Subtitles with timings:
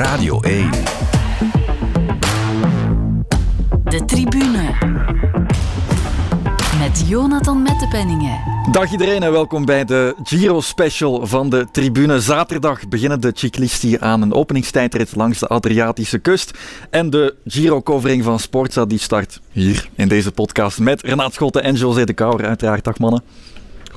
[0.00, 0.70] Radio 1.
[3.84, 4.74] De tribune.
[6.78, 8.38] Met Jonathan Mettepenningen.
[8.72, 12.20] Dag iedereen en welkom bij de Giro Special van de Tribune.
[12.20, 16.58] Zaterdag beginnen de ciclisti aan een openingstijdrit langs de Adriatische kust.
[16.90, 21.74] En de Giro-covering van Sportza die start hier in deze podcast met Renaat Schotten en
[21.74, 22.46] José de Kouwer.
[22.46, 23.22] Uiteraard, dag mannen.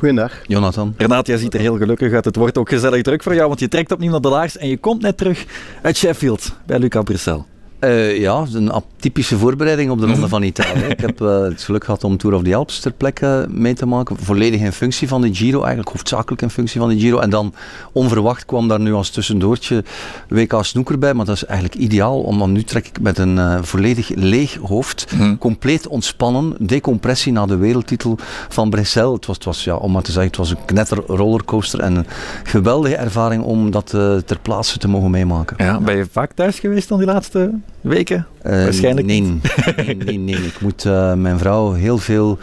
[0.03, 0.41] Goedendag.
[0.47, 0.93] Jonathan.
[0.97, 2.25] Renaat, jij ziet er heel gelukkig uit.
[2.25, 4.67] Het wordt ook gezellig druk voor jou, want je trekt opnieuw naar de laars en
[4.67, 5.45] je komt net terug
[5.81, 7.45] uit Sheffield bij Luca Brissel.
[7.83, 10.83] Uh, ja, een typische voorbereiding op de Ronde van Italië.
[10.83, 13.85] Ik heb uh, het geluk gehad om Tour of the Alps ter plekke mee te
[13.85, 14.17] maken.
[14.17, 17.19] Volledig in functie van de Giro, eigenlijk hoofdzakelijk in functie van de Giro.
[17.19, 17.53] En dan
[17.91, 19.83] onverwacht kwam daar nu als tussendoortje
[20.27, 21.13] WK Snoeker bij.
[21.13, 25.05] Maar dat is eigenlijk ideaal, omdat nu trek ik met een uh, volledig leeg hoofd.
[25.17, 25.37] Mm.
[25.37, 28.17] Compleet ontspannen, decompressie na de wereldtitel
[28.49, 29.13] van Brussel.
[29.13, 31.79] Het was, het was ja, om maar te zeggen, het was een knetter rollercoaster.
[31.79, 32.05] En een
[32.43, 33.89] geweldige ervaring om dat
[34.25, 35.55] ter plaatse te mogen meemaken.
[35.65, 37.51] Ja, ben je vaak thuis geweest dan die laatste
[37.83, 38.27] weken?
[38.45, 42.37] Uh, Waarschijnlijk nee, nee, nee, nee, Ik moet uh, mijn vrouw heel veel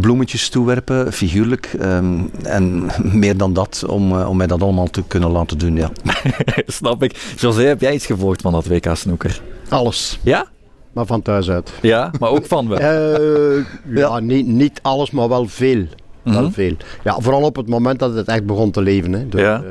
[0.00, 1.70] bloemetjes toewerpen, figuurlijk.
[1.82, 5.76] Um, en meer dan dat, om, uh, om mij dat allemaal te kunnen laten doen,
[5.76, 5.90] ja.
[6.66, 7.34] Snap ik.
[7.36, 9.40] José, heb jij iets gevolgd van dat WK Snoeker?
[9.68, 10.18] Alles.
[10.22, 10.46] Ja?
[10.92, 11.72] Maar van thuis uit.
[11.82, 12.78] Ja, maar ook van wel?
[12.80, 13.18] ja,
[13.94, 14.18] ja.
[14.18, 15.84] Niet, niet alles, maar wel veel.
[16.22, 16.50] Wel Mhm.
[16.50, 16.74] veel.
[17.04, 19.12] Ja, vooral op het moment dat het echt begon te leven.
[19.12, 19.28] Hè.
[19.28, 19.62] Dus, Ja.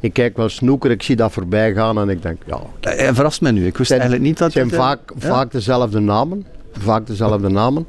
[0.00, 3.14] Eh, ik kijk wel snoeker, ik zie dat voorbij gaan en ik denk, ja, Hij
[3.14, 3.66] verrast mij nu.
[3.66, 5.28] Ik wist zijn, eigenlijk niet dat zijn het, eh, vaak, ja.
[5.28, 6.46] vaak dezelfde namen.
[6.78, 7.86] Vaak dezelfde namen.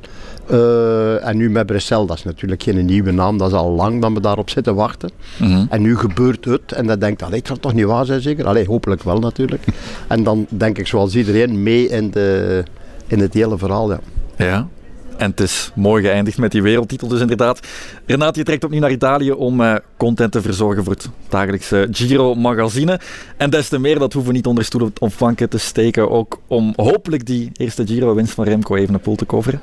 [0.49, 4.01] Eh, en nu met Brussel, dat is natuurlijk geen nieuwe naam, dat is al lang
[4.01, 5.09] dat we daarop zitten wachten.
[5.39, 5.65] Mhm.
[5.69, 8.45] En nu gebeurt het en dan denkt, allee, het zal toch niet waar zijn zeker?
[8.45, 9.65] Allee, hopelijk wel natuurlijk.
[10.07, 12.63] en dan denk ik zoals iedereen mee in, de,
[13.07, 13.91] in het hele verhaal.
[13.91, 13.99] Ja.
[14.37, 14.67] Ja.
[15.17, 17.59] En het is mooi geëindigd met die wereldtitel dus inderdaad.
[18.05, 22.99] Renaat, je trekt opnieuw naar Italië om eh, content te verzorgen voor het dagelijkse Giro-magazine.
[23.37, 26.39] En des te meer, dat hoeven we niet onder stoel of banken te steken, ook
[26.47, 29.61] om hopelijk die eerste Giro-winst van Remco Evenepoel te coveren.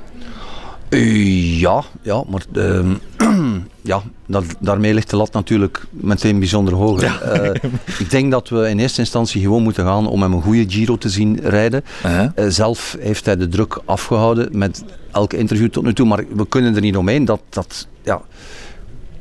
[0.89, 2.93] Uh, ja, ja, maar ehm,
[3.81, 7.01] ja, dat, daarmee ligt de lat natuurlijk meteen bijzonder hoog.
[7.01, 7.19] Ja.
[7.19, 7.69] Eh,
[7.99, 10.97] ik denk dat we in eerste instantie gewoon moeten gaan om hem een goede Giro
[10.97, 11.83] te zien rijden.
[12.03, 16.47] Eh, zelf heeft hij de druk afgehouden met elke interview tot nu toe, maar we
[16.47, 17.87] kunnen er niet omheen dat, dat,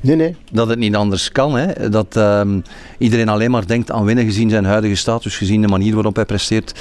[0.04, 0.36] Nee, nee.
[0.52, 1.56] dat het niet anders kan.
[1.56, 1.88] Hè.
[1.90, 2.60] Dat ehm,
[2.98, 6.24] iedereen alleen maar denkt aan winnen gezien zijn huidige status, gezien de manier waarop hij
[6.24, 6.80] presteert.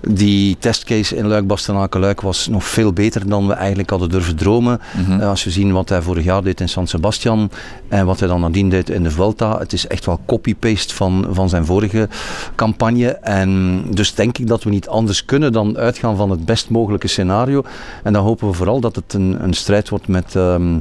[0.00, 4.36] Die testcase in Luik, Bastenaken, Luik was nog veel beter dan we eigenlijk hadden durven
[4.36, 4.80] dromen.
[4.96, 5.20] Mhm.
[5.20, 7.50] Eh, als we zien wat hij vorig jaar deed in San Sebastian
[7.88, 9.58] en wat hij dan nadien deed in de Vuelta.
[9.58, 12.08] Het is echt wel copy-paste van, van zijn vorige
[12.54, 13.08] campagne.
[13.08, 17.08] En dus denk ik dat we niet anders kunnen dan uitgaan van het best mogelijke
[17.08, 17.64] scenario.
[18.02, 20.34] En dan hopen we vooral dat het een, een strijd wordt met...
[20.34, 20.78] ehm,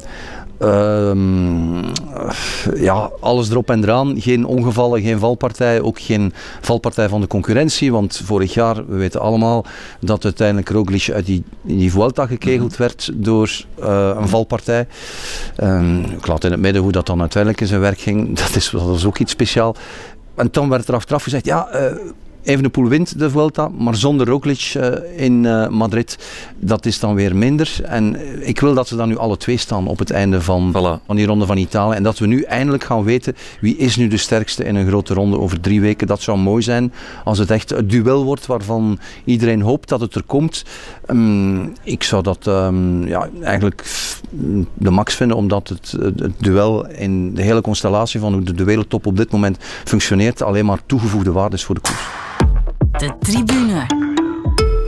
[0.58, 1.84] Ehm,
[2.76, 4.22] ja, alles erop en eraan.
[4.22, 5.82] Geen ongevallen, geen valpartij.
[5.82, 7.92] Ook geen valpartij van de concurrentie.
[7.92, 9.66] Want vorig jaar, we weten allemaal,
[10.00, 14.88] dat uiteindelijk Roglic uit die, die Vuelta gekegeld werd door eh, een valpartij.
[15.56, 18.24] Ehm, ik laat in het midden hoe dat dan uiteindelijk in zijn werk ging.
[18.46, 19.78] Dat is, dat is ook iets speciaals.
[20.36, 21.68] En dan werd er achteraf gezegd, ja...
[21.68, 21.96] eh,
[22.46, 26.18] Evenepoel wint de Vuelta, maar zonder Roglic eh, in eh, Madrid,
[26.60, 27.76] dat is dan weer minder.
[27.84, 30.70] En eh, ik wil dat ze dan nu alle twee staan op het einde van,
[30.72, 31.06] Voilà.
[31.06, 31.96] van die ronde van Italië.
[31.96, 35.14] En dat we nu eindelijk gaan weten wie is nu de sterkste in een grote
[35.14, 36.08] ronde over drie weken.
[36.08, 40.16] Dat zou mooi zijn als het echt het duel wordt waarvan iedereen hoopt dat het
[40.16, 40.64] er komt.
[41.06, 44.22] Ehm, ik zou dat ehm, ja, eigenlijk f-
[44.74, 48.54] de max vinden, omdat het, het het duel in de hele constellatie van hoe de,
[48.54, 52.04] de wereldtop op dit moment functioneert alleen maar toegevoegde waarde is voor de koers.
[52.98, 53.86] De tribune.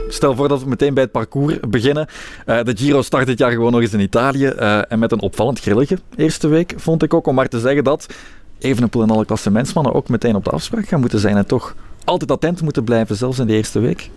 [0.08, 2.06] Stel voor dat we meteen bij het parcours beginnen.
[2.46, 4.46] Eh, de Giro start dit jaar gewoon nog eens in Italië.
[4.46, 7.26] eh, en met een opvallend grilletje eerste week, vond ik ook.
[7.26, 8.06] Om maar te zeggen dat
[8.58, 11.36] Evenepoel en alle klassementsmannen ook meteen op de afspraak gaan moeten zijn.
[11.36, 11.74] En toch
[12.04, 14.10] altijd attent moeten blijven, zelfs in de eerste week.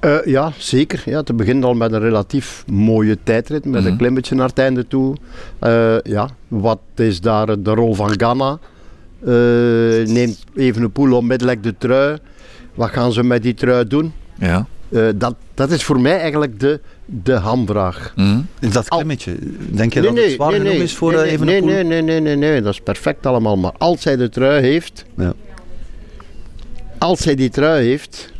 [0.00, 1.02] Eh, ja, zeker.
[1.04, 3.90] Ja, te beginnen al met een relatief mooie tijdrit, met Mhm.
[3.90, 5.16] een klimmetje naar het einde toe.
[5.58, 8.58] Eh, ja, wat is daar de rol van Ghana?
[9.20, 9.30] Eh,
[10.06, 12.18] neemt Evenepoel onmiddellijk de trui.
[12.74, 14.12] Wat gaan ze met die trui doen?
[14.38, 14.66] Ja.
[14.88, 18.12] Eh, dat, dat is voor mij eigenlijk de, de hamvraag.
[18.16, 18.40] Mhm.
[18.60, 19.36] Is dat klimmetje?
[19.70, 22.36] Denk je dat het zwaar genoeg is voor nee, eh, nee, nee, nee, nee, nee,
[22.36, 23.56] nee, dat is perfect allemaal.
[23.56, 25.32] Maar als hij de trui heeft, Ja.
[26.98, 28.32] als hij die trui heeft,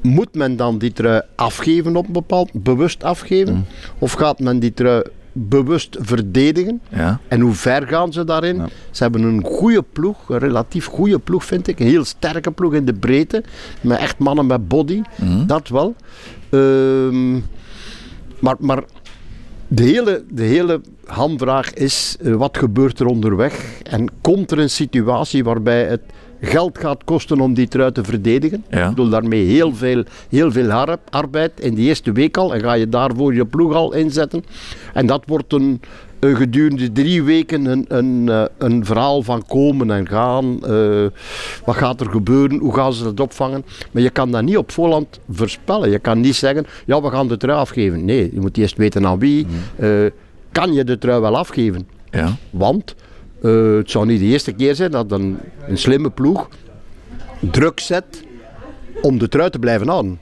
[0.00, 3.54] moet men dan die trui afgeven op een bepaald, bewust afgeven?
[3.54, 3.64] Mm.
[3.98, 5.02] Of gaat men die trui
[5.38, 6.80] bewust verdedigen?
[6.88, 7.20] Ja.
[7.28, 8.56] En hoe ver gaan ze daarin?
[8.56, 8.68] Ja.
[8.90, 11.80] Ze hebben een goede ploeg, een relatief goede ploeg vind ik.
[11.80, 13.44] Een heel sterke ploeg in de breedte.
[13.80, 15.02] Met echt mannen met body.
[15.16, 15.46] Mhm.
[15.46, 15.94] Dat wel.
[16.50, 17.34] Ehm,
[18.38, 18.82] maar, maar
[19.68, 23.80] de hele, de hele hamvraag is, eh, wat gebeurt er onderweg?
[23.82, 26.02] En komt er een situatie waarbij het
[26.40, 28.64] geld gaat kosten om die trui te verdedigen.
[28.70, 28.82] Ja.
[28.82, 32.54] Ik bedoel daarmee heel veel, heel veel arbeid in die eerste week al.
[32.54, 34.44] En ga je daarvoor je ploeg al inzetten.
[34.94, 35.80] En dat wordt een,
[36.18, 40.64] een gedurende drie weken een, een, eh, een verhaal van komen en gaan.
[40.64, 41.06] Eh,
[41.64, 42.58] wat gaat er gebeuren?
[42.58, 43.64] Hoe gaan ze dat opvangen?
[43.90, 45.90] Maar je kan dat niet op voorhand voorspellen.
[45.90, 48.04] Je kan niet zeggen, ja we gaan de trui afgeven.
[48.04, 49.46] Nee, je moet eerst weten aan wie.
[49.76, 49.90] Eh,
[50.52, 51.88] kan je de trui wel afgeven?
[52.10, 52.36] Ja.
[52.50, 52.94] Want
[53.42, 55.38] eh, het zou niet de eerste keer zijn dat een,
[55.68, 56.48] een slimme ploeg
[57.40, 58.24] druk zet
[59.02, 60.18] om de trui te blijven houden.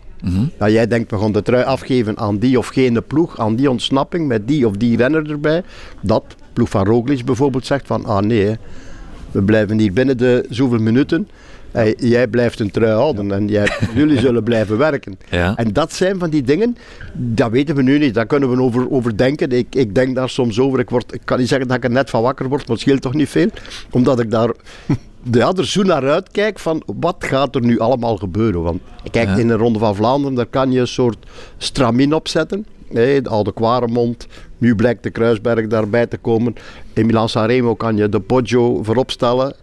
[0.58, 3.70] Dat jij denkt, we gaan de trui afgeven aan die of gene ploeg, aan die
[3.70, 5.62] ontsnapping, met die of die renner erbij.
[6.00, 8.56] Dat, ploeg van Roglic bijvoorbeeld, zegt van, ah nee,
[9.30, 11.28] we blijven hier binnen de zoveel minuten.
[11.76, 15.18] Hey, jij blijft een trui houden en jij, jullie zullen blijven werken.
[15.56, 16.76] En dat zijn van die dingen,
[17.12, 18.14] dat weten we nu niet.
[18.14, 19.50] Daar kunnen we over, over denken.
[19.50, 20.78] Ik, ik denk daar soms over.
[20.78, 22.80] Ik, word, ik kan niet zeggen dat ik er net van wakker word, maar het
[22.80, 23.48] scheelt toch niet veel.
[23.90, 24.50] Omdat ik daar
[25.32, 28.62] ja, er zo naar uitkijk van wat gaat er nu allemaal gebeuren.
[28.62, 28.80] Want
[29.10, 29.36] kijk, Ja.
[29.36, 31.18] in de Ronde van Vlaanderen, daar kan je een soort
[31.56, 32.66] stramin opzetten.
[32.90, 34.26] Nee, de Oude Quaremont,
[34.58, 36.54] nu blijkt de Kruisberg daarbij te komen.
[36.92, 39.54] In Milan Sanremo kan je de Poggio voorop stellen.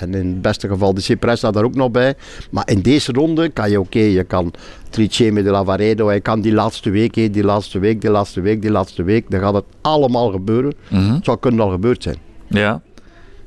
[0.00, 2.14] En in het beste geval de Cipressa daar ook nog bij.
[2.50, 4.52] Maar in deze ronde kan je oké, je kan
[4.90, 8.70] Triceme de Lavaredo, je kan die laatste week, die laatste week, die laatste week, die
[8.70, 9.30] laatste week.
[9.30, 10.74] Dan gaat het allemaal gebeuren.
[10.88, 11.14] Mhm.
[11.14, 12.16] Het zou kunnen al gebeurd zijn.
[12.48, 12.82] Ja.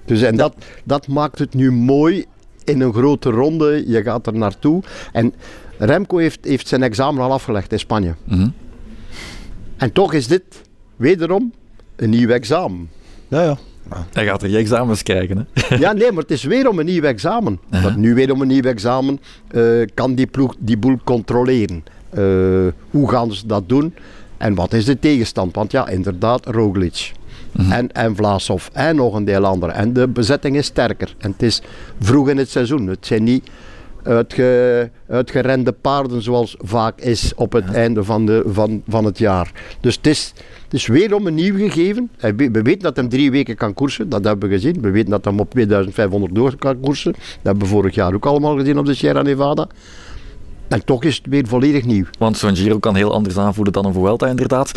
[0.05, 2.25] Dus en dat, dat maakt het nu mooi
[2.63, 3.83] in een grote ronde.
[3.87, 4.83] Je gaat er naartoe.
[5.11, 5.33] En
[5.77, 8.15] Remco heeft, heeft zijn examen al afgelegd in Spanje.
[8.23, 8.47] Mhm.
[9.77, 10.43] En toch is dit
[10.95, 11.53] wederom
[11.95, 12.89] een nieuw examen.
[13.27, 13.57] Ja, ja.
[14.13, 15.37] Hij gaat er je examens krijgen.
[15.53, 15.77] Hè?
[15.77, 17.59] Ja, nee, maar het is weer om een nieuw examen.
[17.95, 19.63] Nu weer om een nieuw examen eh,
[19.93, 21.83] kan die ploeg die boel controleren.
[22.09, 22.23] Eh,
[22.89, 23.93] hoe gaan ze dat doen?
[24.37, 25.55] En wat is de tegenstand?
[25.55, 27.11] Want ja, inderdaad, Roglic.
[27.69, 28.67] En, en Vlasov.
[28.71, 29.75] En nog een deel anderen.
[29.75, 31.15] En de bezetting is sterker.
[31.17, 31.61] En het is
[31.99, 32.87] vroeg in het seizoen.
[32.87, 33.49] Het zijn niet
[34.03, 39.51] uitge, uitgerende paarden zoals vaak is op het einde van, de, van, van het jaar.
[39.81, 40.33] Dus het is,
[40.63, 42.09] het is weer om een nieuw gegeven.
[42.19, 44.09] We- We weten dat hij drie weken kan koersen.
[44.09, 44.81] Dat hebben we gezien.
[44.81, 47.11] We weten dat hij op 2500 door kan koersen.
[47.11, 49.67] Dat hebben we vorig jaar ook allemaal gezien op de Sierra Nevada.
[50.67, 52.05] En toch is het weer volledig nieuw.
[52.19, 54.71] Want zo'n Giro kan heel anders aanvoelen dan een Vuelta, inderdaad.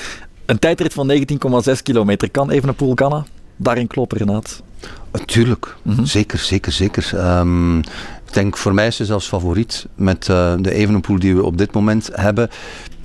[0.46, 3.24] Een tijdrit van 19,6 kilometer kan even een Poelganna
[3.56, 4.62] daarin kloppen, Renaat.
[5.24, 6.04] Tuurlijk, Mhm.
[6.04, 7.10] zeker, zeker, zeker.
[7.14, 11.44] Ehm, ik denk voor mij is hij zelfs favoriet met eh, de Evenepoel die we
[11.44, 12.48] op dit moment hebben.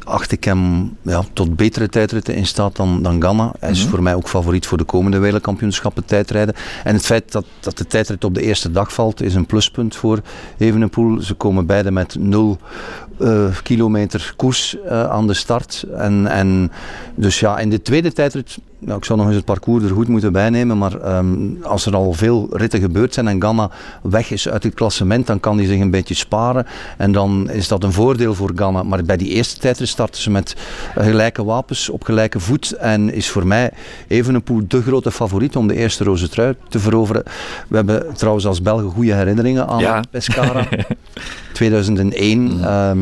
[0.03, 3.51] Acht ik hem ja, tot betere tijdritten in staat dan, dan Ganna.
[3.59, 3.89] Hij is Mhm.
[3.89, 6.55] voor mij ook favoriet voor de komende wereldkampioenschappen tijdrijden.
[6.83, 9.95] En het feit dat, dat de tijdrit op de eerste dag valt is een pluspunt
[9.95, 10.21] voor
[10.57, 11.21] Evenepoel.
[11.21, 12.57] Ze komen beide met 0
[13.19, 15.85] eh, kilometer koers eh, aan de start.
[15.97, 16.71] En, en
[17.15, 20.07] dus ja, in de tweede tijdrit, nou, ik zou nog eens het parcours er goed
[20.07, 23.69] moeten bijnemen, maar ehm, als er al veel ritten gebeurd zijn en Ganna
[24.01, 26.65] weg is uit het klassement, dan kan hij zich een beetje sparen.
[26.97, 28.83] En dan is dat een voordeel voor Ganna.
[28.83, 30.55] Maar bij die eerste tijdrit starten ze met
[30.95, 32.71] gelijke wapens, op gelijke voet.
[32.71, 33.71] En is voor mij
[34.07, 37.23] Evenepoel de grote favoriet om de eerste roze trui te veroveren.
[37.67, 40.03] We hebben trouwens als Belgen goede herinneringen aan Ja.
[40.11, 40.67] Pescara.
[41.53, 42.59] 2001.
[42.63, 42.99] ehm,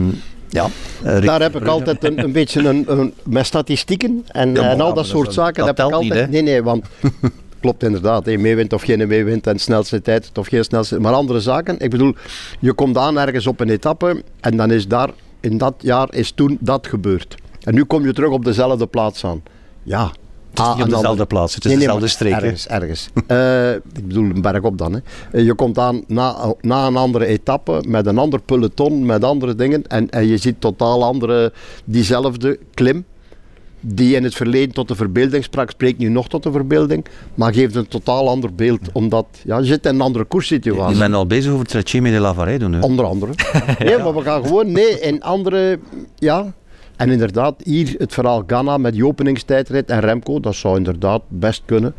[0.49, 0.67] ja,
[1.03, 4.61] eh, Rick Daar heb ik altijd een, een beetje een, een, met statistieken en, Ja,
[4.71, 5.65] en al ja, dat soort zaken.
[5.65, 6.27] dat heb ik altijd, niet, hè?
[6.27, 6.85] Nee, nee, want
[7.61, 8.25] klopt inderdaad.
[8.25, 10.99] hè, meewint of geen meewint en snelste tijd of geen snelste.
[10.99, 11.79] Maar andere zaken.
[11.79, 12.13] Ik bedoel,
[12.59, 15.09] je komt aan ergens op een etappe en dan is daar,
[15.39, 17.35] in dat jaar is toen dat gebeurd.
[17.63, 19.43] En nu kom je terug op dezelfde plaats aan.
[19.83, 20.11] Ja.
[20.59, 22.33] Het is Ah, niet op dezelfde plaats, het is Nee, dezelfde streek.
[22.33, 23.09] Ergens, ergens.
[23.27, 24.93] Eh, ik bedoel, een berg op dan.
[24.93, 24.99] Hè.
[25.31, 29.55] Eh, Je komt aan na, na een andere etappe met een ander peloton, met andere
[29.55, 29.87] dingen.
[29.87, 31.53] En, en je ziet totaal andere,
[31.85, 33.05] diezelfde klim.
[33.81, 37.05] Die in het verleden tot de verbeelding sprak, spreekt nu nog tot de verbeelding.
[37.35, 38.79] Maar geeft een totaal ander beeld.
[38.93, 40.93] Omdat ja, je zit in een andere koerssituatie.
[40.93, 42.79] Ik ben al bezig over Treceme de Lavaredo nu.
[42.79, 43.31] Onder andere.
[43.79, 45.79] Nee, maar we gaan gewoon, nee, in andere,
[46.15, 46.53] ja.
[46.99, 51.61] En inderdaad, hier het verhaal Ghana met die openingstijdrit en Remco, dat zou inderdaad best
[51.65, 51.93] kunnen.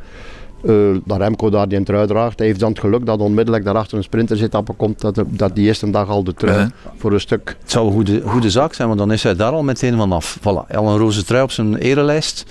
[0.64, 2.38] Eh, dat Remco daar die een trui draagt.
[2.38, 5.90] Hij heeft dan het geluk dat onmiddellijk daarachter een sprintersetappe komt, dat, dat die eerste
[5.90, 7.56] dag al de trui voor een stuk.
[7.60, 10.38] Het zou een goede, goede zaak zijn, want dan is hij daar al meteen vanaf.
[10.38, 12.44] Voilà, al een roze trui op zijn erelijst.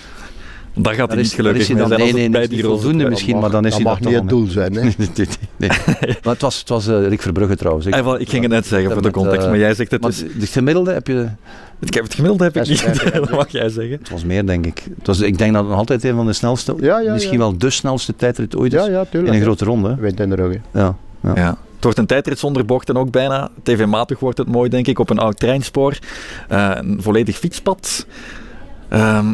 [0.82, 2.64] Daar gaat hij is, niet gelukkig mee dan, zijn nee, het dat bij is die
[2.64, 4.74] voldoende misschien, mag- maar dan is dat hij mag dat niet het doel zijn.
[4.76, 4.82] Hè.
[4.98, 5.70] Nee, nee, nee.
[6.24, 7.86] Maar het was, het was eh, Rick Verbrugge trouwens.
[7.86, 10.02] Ik, Ah, ik ging het net zeggen voor de context, eh, maar jij zegt het
[10.02, 10.24] maar dus.
[10.40, 11.28] de gemiddelde heb je...
[11.80, 13.98] Ik heb het gemiddelde heb ik niet, 56, dat mag jij zeggen.
[14.00, 14.84] Het was meer, denk ik.
[14.98, 17.34] Het was, ik denk dat het nog altijd een van de snelste, Ja, ja, misschien
[17.34, 17.40] ja.
[17.40, 18.80] wel de snelste tijdrit ooit is.
[18.86, 19.96] Ja, ja, in een grote ronde.
[20.00, 20.58] Wind in de rug.
[20.72, 20.80] hè.
[20.80, 21.32] Ja, ja.
[21.36, 21.58] Ja.
[21.76, 23.50] Het wordt een tijdrit zonder bochten ook bijna.
[23.64, 25.98] TV-matig wordt het mooi, denk ik, op een oud treinspoor.
[26.48, 28.06] Eh, een volledig fietspad.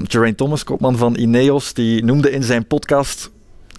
[0.04, 3.32] Geraint Thomas, kopman van Ineos, die noemde in zijn podcast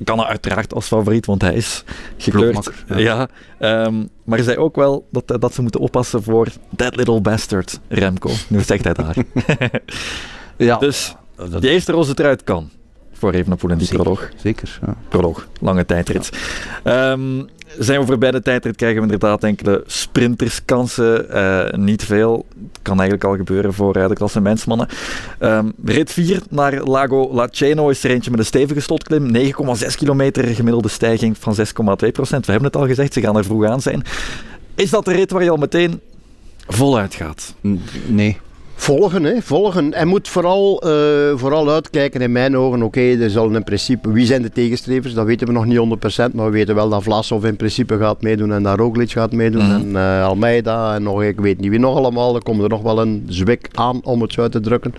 [0.04, 1.85] kan hij uiteraard als favoriet, want hij is
[2.16, 2.71] gekleurd.
[2.88, 2.99] Ja.
[2.99, 3.28] ja.
[3.59, 7.80] ehm, maar hij zei ook wel dat, dat ze moeten oppassen voor that little bastard
[7.88, 8.30] Remco.
[8.49, 9.16] Nu zegt hij daar.
[10.59, 12.71] Ja, dus dat, die eerste roze truit kan
[13.12, 14.02] voor Evenepoel in die Zeker.
[14.02, 14.30] proloog.
[14.37, 14.78] zeker.
[14.87, 14.97] Ja.
[15.09, 16.30] Proloog, lange tijdrit.
[16.83, 17.42] Ehm,
[17.78, 21.30] zijn we voorbij de tijdrit, krijgen we inderdaad enkele sprinterskansen.
[21.30, 22.47] Eh, niet veel.
[22.83, 24.88] Kan eigenlijk al gebeuren voor uh, de klassementsmannen.
[25.38, 29.35] Ehm rit 4 naar Lago Laceno is er eentje met een stevige slotklim.
[29.35, 29.50] 9,6
[29.97, 31.64] kilometer gemiddelde stijging van 6,2
[32.12, 32.47] procent.
[32.47, 34.02] We hebben het al gezegd, ze gaan er vroeg aan zijn.
[34.75, 36.00] Is dat de rit waar je al meteen
[36.66, 37.54] voluit gaat?
[38.06, 38.38] Nee.
[38.78, 39.92] Volgen, hè, volgen.
[39.92, 40.90] En moet vooral, eh,
[41.35, 42.83] vooral uitkijken in mijn ogen.
[42.83, 44.12] Oké, er zal in principe.
[44.12, 45.14] Wie zijn de tegenstrevers?
[45.14, 46.35] Dat weten we nog niet 100%.
[46.35, 48.52] Maar we weten wel dat Vlasov in principe gaat meedoen.
[48.52, 49.64] En dat Roglic gaat meedoen.
[49.64, 49.73] Mhm.
[49.73, 50.95] En eh, Almeida.
[50.95, 52.35] En nog, ik weet niet wie nog allemaal.
[52.35, 54.95] Er komt er nog wel een zwik aan om het zo uit te drukken.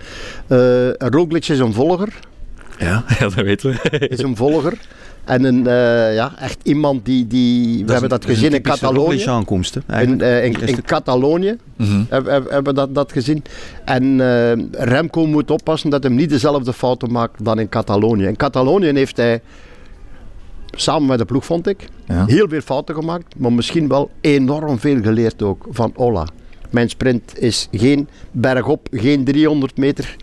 [0.46, 2.08] Eh Roglic is een volger.
[2.78, 3.98] Ja, ja dat weten we.
[4.08, 4.78] Is een volger.
[5.28, 7.26] En een, eh, ja, echt iemand die.
[7.26, 9.22] die we hebben dat gezien in Catalonië.
[10.02, 12.02] In, eh, in, in Catalonië Mhm.
[12.08, 13.42] hebben, hebben- hebben we dat, dat gezien.
[13.84, 18.24] En eh, Remco moet oppassen dat hij niet dezelfde fouten maakt dan in Catalonië.
[18.26, 19.40] In Catalonië heeft hij,
[20.70, 22.24] samen met de ploeg vond ik, Ja.
[22.26, 23.34] heel veel fouten gemaakt.
[23.38, 26.26] Maar misschien wel enorm veel geleerd ook van Ola.
[26.70, 30.16] Mijn sprint is geen bergop, geen 300 meter.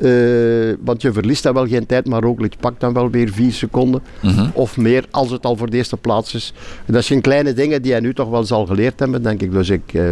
[0.00, 3.52] Eh, want je verliest dan wel geen tijd, maar Roglic pakt dan wel weer 4
[3.52, 4.48] seconden Mhm.
[4.52, 6.52] of meer als het al voor de eerste plaats is.
[6.86, 9.52] En dat zijn kleine dingen die hij nu toch wel zal geleerd hebben, denk ik.
[9.52, 10.10] Dus ik eh,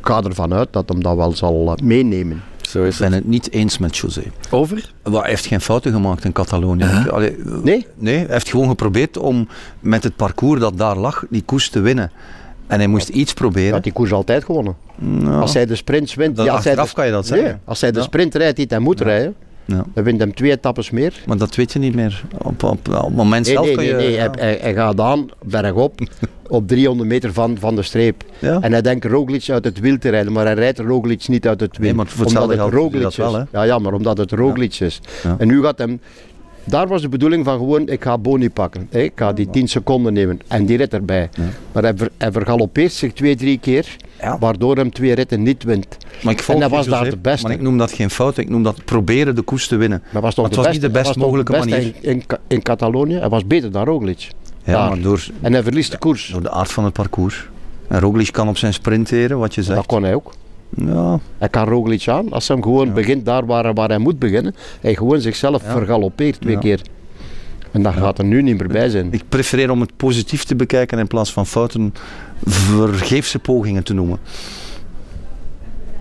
[0.00, 2.42] ga ervan uit dat hem dat wel zal eh, meenemen.
[2.60, 3.22] Zo is Ik ben het.
[3.22, 4.22] het niet eens met José.
[4.50, 4.92] Over?
[5.02, 6.84] Hij heeft geen fouten gemaakt in Catalonië.
[6.84, 7.12] Uh-huh.
[7.12, 7.86] Allee, Nee?
[7.96, 9.48] Nee, hij heeft gewoon geprobeerd om
[9.80, 12.10] met het parcours dat daar lag, die koers te winnen.
[12.68, 13.72] En hij moest iets Hij proberen.
[13.72, 14.76] had die koers altijd gewonnen.
[14.98, 16.36] Nou, Als hij de sprint wint...
[16.36, 17.60] ja, als hij achteraf de, kan je dat Nee, zeggen.
[17.64, 18.04] als hij de Ja.
[18.04, 19.34] sprint rijdt die hij moet rijden,
[19.64, 19.84] ja.
[19.94, 21.22] dan wint hem twee etappes meer.
[21.26, 22.24] Maar dat weet je niet meer.
[22.38, 23.92] Op, op, op het moment Nee, zelf nee, kan nee.
[23.92, 23.98] je...
[24.00, 24.12] nee.
[24.12, 24.30] ja.
[24.38, 26.00] Hij, hij, gaat aan, bergop,
[26.48, 28.24] op 300 meter van, van de streep.
[28.38, 28.58] Ja.
[28.60, 31.60] En hij denkt Roglic uit het wiel te rijden, maar hij rijdt Roglic niet uit
[31.60, 31.86] het wiel.
[31.86, 33.44] Nee, maar voor omdat het Roglic dat wel, is.
[33.52, 35.00] Ja, ja, maar omdat het Roglic is.
[35.22, 35.36] Ja.
[35.38, 36.00] En nu gaat hem...
[36.68, 38.86] Daar was de bedoeling van gewoon, ik ga Boni pakken.
[38.90, 39.00] hè.
[39.00, 40.40] Ik ga die 10 seconden nemen.
[40.48, 41.28] En die rit erbij.
[41.72, 44.38] Maar hij, ver, hij vergalopeert zich twee, drie keer, Ja.
[44.38, 45.96] waardoor hem twee ritten niet wint.
[46.22, 47.46] Maar ik En je, was daar de beste.
[47.46, 50.02] Maar ik noem dat geen fout, ik noem dat proberen de koers te winnen.
[50.12, 51.92] Maar was toch het de was beste, niet de best mogelijke beste manier.
[52.00, 54.28] In, in, Ca- in Catalonië, hij was beter dan Roglic.
[54.64, 54.88] Ja, Daar.
[54.88, 56.28] maar door, En hij verliest de koers.
[56.32, 57.48] door de aard van het parcours.
[57.88, 59.86] En Roglic kan op zijn sprint teren, wat je Dat zegt.
[59.86, 60.32] kon hij ook.
[60.76, 62.32] Ja, Hij kan Roglic aan.
[62.32, 62.92] Als hij hem gewoon Ja.
[62.92, 64.54] begint daar waar, waar hij moet beginnen.
[64.80, 65.70] Hij gewoon zichzelf Ja.
[65.72, 66.80] vergalopeert twee keer.
[67.72, 69.08] En dat gaat er nu niet meer bij zijn.
[69.12, 71.94] ik prefereer om het positief te bekijken in plaats van fouten
[72.44, 74.18] vergeefse pogingen te noemen.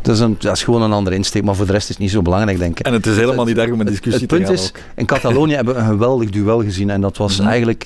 [0.07, 2.03] Dat is, een, dat is gewoon een andere insteek, maar voor de rest is het
[2.03, 2.85] niet zo belangrijk, denk ik.
[2.85, 4.79] En het is helemaal niet erg om een discussie het te punt is, ook.
[4.95, 6.89] in Catalonië hebben we een geweldig duel gezien.
[6.89, 7.47] En dat was Mhm.
[7.47, 7.85] eigenlijk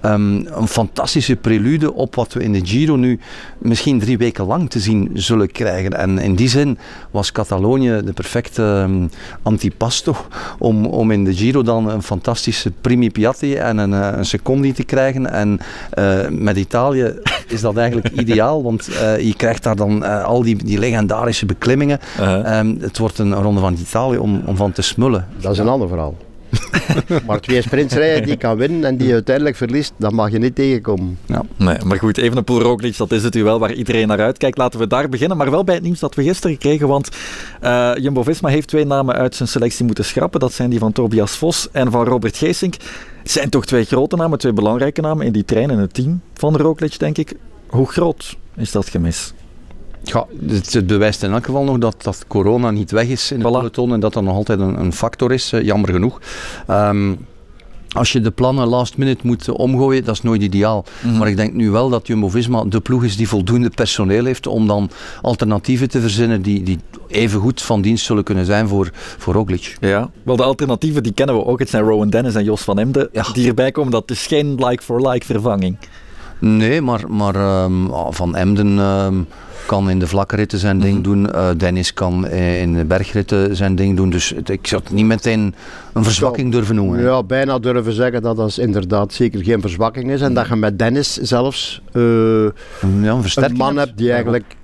[0.00, 3.18] ehm, een fantastische prelude op wat we in de Giro nu
[3.58, 5.92] misschien drie weken lang te zien zullen krijgen.
[5.92, 6.78] En in die zin
[7.10, 9.06] was Catalonië de perfecte ehm,
[9.42, 10.16] antipasto
[10.58, 14.72] om, om in de Giro dan een fantastische primi piatti en een, eh, een secondi
[14.72, 15.30] te krijgen.
[15.32, 15.58] En
[15.90, 17.12] eh, met Italië
[17.48, 22.00] is dat eigenlijk ideaal, want eh, je krijgt daar dan al die, die legendarische beklimmingen.
[22.20, 22.58] Uh-huh.
[22.58, 25.26] Ehm, het wordt een ronde van Italië om, om van te smullen.
[25.40, 26.16] Dat is een ander verhaal.
[27.26, 30.54] maar twee sprints rijden die kan winnen en die uiteindelijk verliest, dat mag je niet
[30.54, 31.18] tegenkomen.
[31.56, 34.58] Nee, maar goed, Evenepoel Roglic, dat is het duel waar iedereen naar uitkijkt.
[34.58, 37.08] Laten we daar beginnen, maar wel bij het nieuws dat we gisteren kregen, want
[37.60, 40.40] eh, Jumbo-Visma heeft twee namen uit zijn selectie moeten schrappen.
[40.40, 42.74] Dat zijn die van Tobias Vos en van Robert Geesink.
[43.22, 46.20] Het zijn toch twee grote namen, twee belangrijke namen in die trein en het team
[46.34, 47.34] van Roglic, denk ik.
[47.66, 49.32] Hoe groot is dat gemis?
[50.12, 53.40] Ja, het, het bewijst in elk geval nog dat, dat corona niet weg is in
[53.40, 53.52] het Voilà.
[53.56, 56.20] peloton en dat dat nog altijd een, een factor is, eh, jammer genoeg.
[56.66, 57.14] Ehm,
[57.88, 60.84] als je de plannen last minute moet omgooien, dat is nooit ideaal.
[61.02, 61.16] Mhm.
[61.18, 64.66] Maar ik denk nu wel dat Jumbo-Visma de ploeg is die voldoende personeel heeft om
[64.66, 64.90] dan
[65.22, 69.76] alternatieven te verzinnen die, die even goed van dienst zullen kunnen zijn voor, voor Roglic.
[69.80, 71.58] Ja, wel de alternatieven die kennen we ook.
[71.58, 73.24] Het zijn Rowan Dennis en Jos van Emden Ja.
[73.32, 73.92] die erbij komen.
[73.92, 75.76] Dat is geen like-for-like vervanging.
[76.38, 79.14] Nee, maar, maar ehm, ah, Van Emden ehm,
[79.66, 81.02] kan in de vlakke ritten zijn ding Mhm.
[81.02, 81.32] doen.
[81.32, 84.10] Eh, Dennis kan eh, in de bergritten zijn ding doen.
[84.10, 85.54] Dus het- ik zou het niet meteen
[85.92, 87.00] een verzwakking durven noemen.
[87.02, 90.20] Ja, bijna durven zeggen dat dat inderdaad zeker geen verzwakking is.
[90.20, 92.50] En dat je met Dennis zelfs eh, Ja,
[93.02, 94.56] een een man hebt die eigenlijk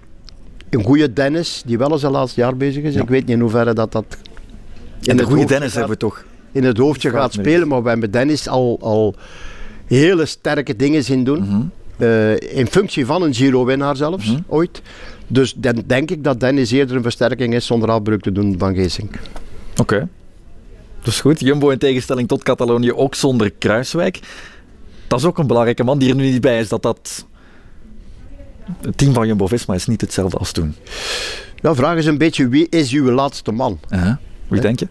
[0.71, 2.95] een goede Dennis, die wel eens zijn laatste jaar bezig is.
[2.95, 3.02] Ja.
[3.02, 4.23] Ik weet niet in hoeverre dat dat En in
[5.00, 6.25] de het goede hoofdje Dennis gaat- hebben we toch.
[6.52, 9.14] in het hoofdje gaat spelen, maar we hebben Dennis al, al
[9.87, 11.38] hele sterke dingen zien doen.
[11.41, 11.61] Mhm.
[11.99, 14.41] Eh, in functie van een Giro-winnaar zelfs, Mhm.
[14.47, 14.83] ooit.
[15.26, 18.75] Dus dan denk ik dat Dennis eerder een versterking is zonder afbreuk te doen van
[18.75, 19.14] Geesink.
[19.76, 20.09] Oké.
[21.03, 24.21] Dus goed, Jumbo in tegenstelling tot Catalonië ook zonder Kruiswijk.
[25.07, 26.69] Dat is ook een belangrijke man die er nu niet bij is.
[26.69, 27.26] Dat dat...
[28.81, 30.75] Het team van Jumbo-Visma is niet hetzelfde als toen.
[31.62, 33.79] Nou, vraag is een beetje, wie is uw laatste man?
[33.91, 34.17] Uh-huh.
[34.49, 34.88] Wie denk je?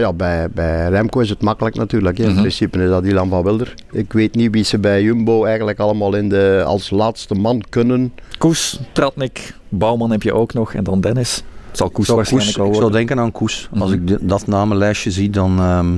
[0.00, 2.18] Ja, bij, bij Remco is het makkelijk natuurlijk.
[2.18, 2.24] hè.
[2.24, 2.40] In Mhm.
[2.40, 3.74] principe is dat Ilan van Wilder.
[3.92, 8.12] Ik weet niet wie ze bij Jumbo eigenlijk allemaal in de, als laatste man kunnen.
[8.38, 10.74] Koes, Tratnik, Bouwman heb je ook nog.
[10.74, 11.42] En dan Dennis.
[11.68, 13.68] Het zal Koes zou waarschijnlijk Koes, wel ik zou denken aan Koes.
[13.78, 13.98] Als Mhm.
[14.00, 15.94] ik de- dat namenlijstje zie, dan ehm,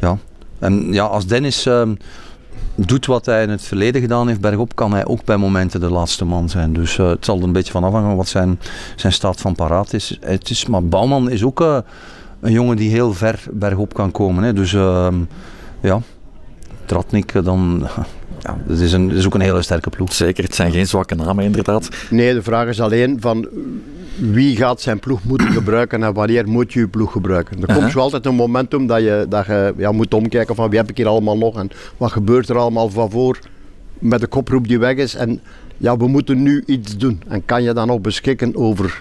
[0.00, 0.18] ja.
[0.58, 1.94] En ja, als Dennis ehm,
[2.74, 5.90] doet wat hij in het verleden gedaan heeft bergop, kan hij ook bij momenten de
[5.90, 6.72] laatste man zijn.
[6.72, 8.58] Dus eh, het zal er een beetje van afhangen wat zijn,
[8.96, 10.18] zijn staat van paraat is.
[10.20, 10.66] Het is.
[10.66, 11.78] Maar Bouwman is ook eh,
[12.46, 14.44] een jongen die heel ver bergop kan komen.
[14.44, 14.52] Hè.
[14.52, 15.14] Dus ehm,
[15.80, 16.00] ja,
[16.84, 17.82] Tratnik eh, dan...
[18.40, 20.12] Ja, dat is, een, dat is ook een hele sterke ploeg.
[20.12, 21.88] Zeker, het zijn geen zwakke namen inderdaad.
[22.10, 23.48] Nee, de vraag is alleen van
[24.16, 27.56] wie gaat zijn ploeg moeten gebruiken en wanneer moet je je ploeg gebruiken.
[27.56, 27.90] Er komt Uh-huh.
[27.92, 30.96] zo altijd een momentum dat je, dat je ja, moet omkijken van wie heb ik
[30.96, 33.38] hier allemaal nog en wat gebeurt er allemaal van voor
[33.98, 35.14] met de koproep die weg is.
[35.14, 35.40] En
[35.76, 37.22] ja, we moeten nu iets doen.
[37.28, 39.00] En kan je dan nog beschikken over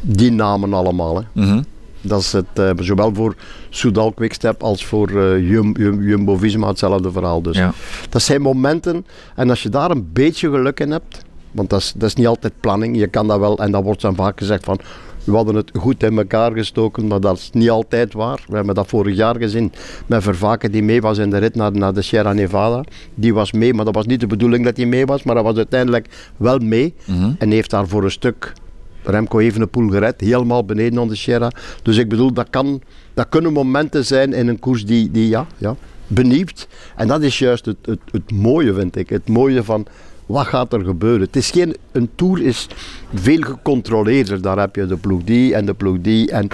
[0.00, 1.16] die namen allemaal.
[1.16, 1.22] Hè?
[1.42, 1.62] Mhm.
[2.00, 3.34] Dat is het, eh, zowel voor
[3.70, 7.42] Soudal Quickstep als voor eh, Jum- Jum- Jumbo-Visma hetzelfde verhaal.
[7.42, 7.72] Dus Ja.
[8.08, 11.92] dat zijn momenten, en als je daar een beetje geluk in hebt, want dat is,
[11.96, 14.64] dat is niet altijd planning, je kan dat wel, en dan wordt dan vaak gezegd
[14.64, 14.78] van,
[15.24, 18.44] we hadden het goed in elkaar gestoken, maar dat is niet altijd waar.
[18.48, 19.72] We hebben dat vorig jaar gezien
[20.06, 22.84] met Vervaken die mee was in de rit naar, naar de Sierra Nevada.
[23.14, 25.44] Die was mee, maar dat was niet de bedoeling dat hij mee was, maar dat
[25.44, 26.94] was uiteindelijk wel mee.
[27.04, 27.30] Mhm.
[27.38, 28.52] En heeft daar voor een stuk
[29.02, 31.50] Remco Evenepoel gered, helemaal beneden aan de Sierra.
[31.82, 32.82] Dus ik bedoel, dat, kan,
[33.14, 35.76] dat kunnen momenten zijn in een koers die, die ja, ja,
[36.06, 36.68] benieuwd.
[36.96, 39.08] En dat is juist het, het, het mooie, vind ik.
[39.08, 39.86] Het mooie van,
[40.26, 41.20] wat gaat er gebeuren?
[41.20, 42.66] Het is geen, een Tour is
[43.14, 44.42] veel gecontroleerder.
[44.42, 46.48] Daar heb je de ploeg die en de ploeg die en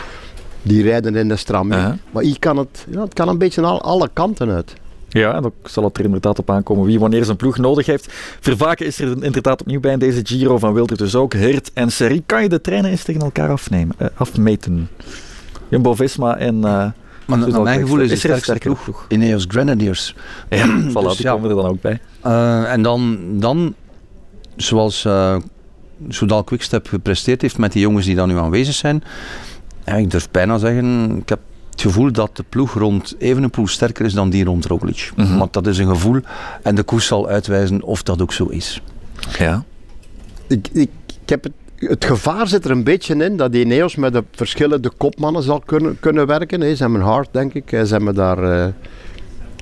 [0.62, 1.69] die rijden in de stram.
[1.69, 4.75] Maar hier kan het, ja, het kan een beetje alle, alle kanten uit.
[5.09, 8.13] Ja, en ook zal het er inderdaad op aankomen wie wanneer zijn ploeg nodig heeft.
[8.41, 11.33] Vervaken is er inderdaad opnieuw bij in deze Giro van Wilder dus ook.
[11.33, 12.23] Hirt en Serie.
[12.27, 14.89] Kan je de treinen eens tegen elkaar afnemen, eh, afmeten?
[15.69, 16.65] Jumbo-Visma en...
[16.65, 16.87] eh
[17.26, 20.15] Maar mijn gevoel is er sterkste sterkere ploeg Ineos Grenadiers.
[20.49, 21.33] Ja, voilà, Dus die ja.
[21.33, 22.00] komen er dan ook bij.
[22.21, 23.75] Eh, en dan, dan
[24.57, 25.37] zoals eh
[26.09, 29.02] Soudal Quickstep gepresteerd heeft met die jongens die dan nu aanwezig zijn.
[29.85, 31.39] Ja, ik durf bijna zeggen, ik heb
[31.76, 35.10] het gevoel dat de ploeg rond Evenepoel sterker is dan die rond Roglic.
[35.17, 35.39] Mhm.
[35.39, 36.21] Want dat is een gevoel
[36.62, 38.82] en de koers zal uitwijzen of dat ook zo is.
[39.39, 39.65] Ja.
[40.47, 40.91] ik, ik,
[41.23, 44.91] ik heb het, het gevaar zit er een beetje in dat Ineos met de verschillende
[44.97, 46.60] kopmannen zal kunnen, kunnen werken.
[46.60, 46.75] hè.
[46.75, 47.69] Ze hebben Hart, denk ik.
[47.69, 48.73] Ze hebben daar eh,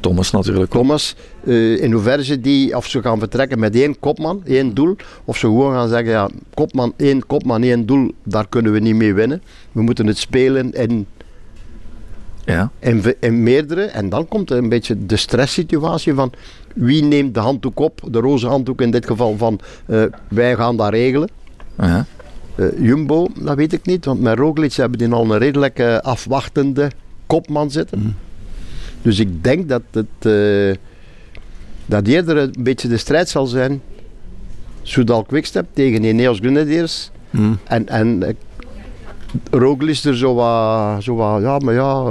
[0.00, 0.70] Thomas natuurlijk.
[0.70, 1.16] Thomas.
[1.44, 4.96] Eh, in hoeverre ze die, of ze gaan vertrekken met één kopman, één doel.
[5.24, 8.94] Of ze gewoon gaan zeggen, ja, kopman, één kopman, één doel, daar kunnen we niet
[8.94, 9.42] mee winnen.
[9.72, 11.07] We moeten het spelen in,
[12.44, 12.70] Ja.
[13.20, 13.83] in, meerdere.
[13.83, 16.33] En dan komt er een beetje de stresssituatie van
[16.74, 18.00] wie neemt de handdoek op.
[18.11, 21.28] De roze handdoek in dit geval van eh, wij gaan dat regelen.
[21.76, 22.00] Eh,
[22.78, 26.90] Jumbo, dat weet ik niet, want met Roglic hebben die al een redelijk eh, afwachtende
[27.26, 27.98] kopman zitten.
[27.98, 28.09] Mhm.
[29.02, 30.07] Dus ik denk dat het
[31.87, 33.83] dat eerder een beetje de strijd zal zijn.
[34.83, 37.11] Soudal Quickstep tegen Ineos Grenadiers
[37.64, 38.37] en, en
[39.51, 42.05] Roglic er zo wat, zo wat, ja, maar ja,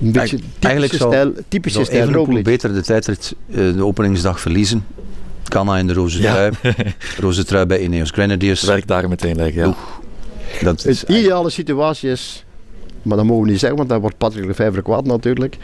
[0.00, 2.44] een beetje eigenlijk typische stijl, typische Zou stijl Roglic.
[2.44, 4.84] beter de tijdrit eh, de openingsdag verliezen.
[5.44, 6.32] Ganna in de roze Ja.
[6.32, 6.52] trui.
[7.20, 8.62] roze trui bij Ineos Grenadiers.
[8.62, 9.74] Werk daar meteen leggen, ja.
[10.62, 12.44] Dat is Het ideale situatie is,
[13.02, 15.56] maar dat mogen we niet zeggen, want dan wordt Patrick Lefevre kwaad natuurlijk.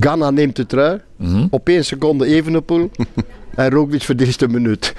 [0.00, 1.46] Ghana neemt de trui, Mhm.
[1.50, 2.90] op één seconde Evenepoel
[3.64, 4.92] en Roglic voor de eerste minuut.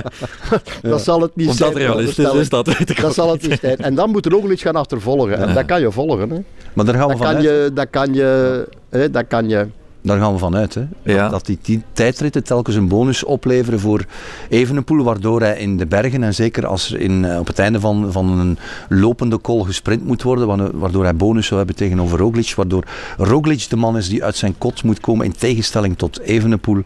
[0.82, 1.72] dat zal het niet Of zijn.
[1.72, 3.76] dat realistisch is, dat weet ik Dat ook zal het niet zijn.
[3.76, 5.38] En dan moet Roglic gaan achtervolgen.
[5.38, 5.54] En Ja.
[5.54, 6.30] dat kan je volgen.
[6.30, 6.38] Hè.
[6.72, 7.44] Maar daar gaan we Dat, kan vanuit.
[7.44, 8.68] je, dat kan je...
[8.90, 9.66] Hè, dat kan je...
[10.06, 10.74] Daar gaan we vanuit.
[10.74, 10.82] Hè.
[11.02, 11.28] Ja.
[11.28, 14.04] Dat die, die tijdritten telkens een bonus opleveren voor
[14.48, 17.80] Evenepoel, waardoor hij in de bergen en zeker als er in, eh, op het einde
[17.80, 22.18] van, van een lopende call gesprint moet worden, wa- waardoor hij bonus zou hebben tegenover
[22.18, 22.84] Roglic, waardoor
[23.16, 26.82] Roglic de man is die uit zijn kot moet komen in tegenstelling tot Evenepoel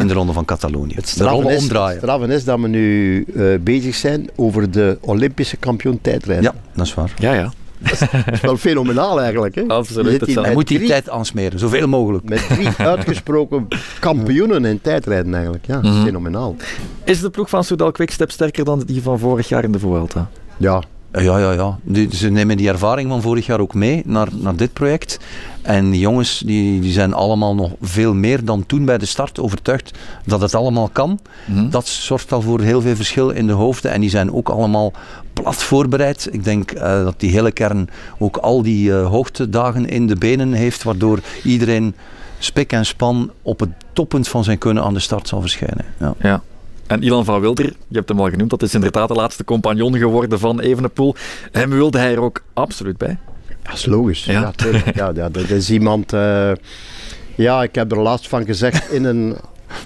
[0.00, 0.94] in de ronde van Catalonië.
[0.94, 2.30] Het de straffe rollen is, omdraaien.
[2.30, 6.44] is dat we nu eh, bezig zijn over de Olympische kampioen tijdrijden.
[6.44, 7.12] Ja, dat is waar.
[7.18, 7.52] Ja, ja.
[7.78, 9.54] Dat is wel fenomenaal eigenlijk.
[9.54, 9.62] Hè.
[9.66, 12.28] Absoluut, Hij met moet die drie- tijd aansmeren, zoveel mogelijk.
[12.28, 13.68] Met drie uitgesproken
[14.00, 15.66] kampioenen in tijdrijden eigenlijk.
[15.66, 16.02] Ja, Mhm.
[16.04, 16.56] fenomenaal.
[17.04, 20.28] Is de ploeg van Soudal Quickstep sterker dan die van vorig jaar in de Vuelta?
[20.56, 21.78] Ja, Ja, ja, ja.
[21.82, 25.18] Die, ze nemen die ervaring van vorig jaar ook mee naar, naar dit project.
[25.62, 29.40] En die jongens die, die zijn allemaal nog veel meer dan toen bij de start
[29.40, 31.18] overtuigd dat het allemaal kan.
[31.46, 31.70] Mhm.
[31.70, 33.90] Dat zorgt al voor heel veel verschil in de hoofden.
[33.90, 34.92] En die zijn ook allemaal
[35.42, 36.28] plat voorbereid.
[36.30, 40.52] Ik denk eh, dat die hele kern ook al die eh, hoogtedagen in de benen
[40.52, 41.94] heeft, waardoor iedereen
[42.38, 45.84] spik en span op het toppunt van zijn kunnen aan de start zal verschijnen.
[46.00, 46.14] Ja.
[46.20, 46.42] Ja.
[46.86, 49.96] En Ilan van Wilder, je hebt hem al genoemd, dat is inderdaad de laatste compagnon
[49.98, 51.14] geworden van Evenepoel.
[51.52, 53.18] Hem wilde hij er ook absoluut bij.
[53.62, 54.24] Dat is logisch.
[54.24, 54.52] Ja.
[54.94, 56.12] Ja, ja, dat is iemand...
[56.12, 56.50] eh,
[57.34, 59.36] ja, ik heb er laatst van gezegd in een...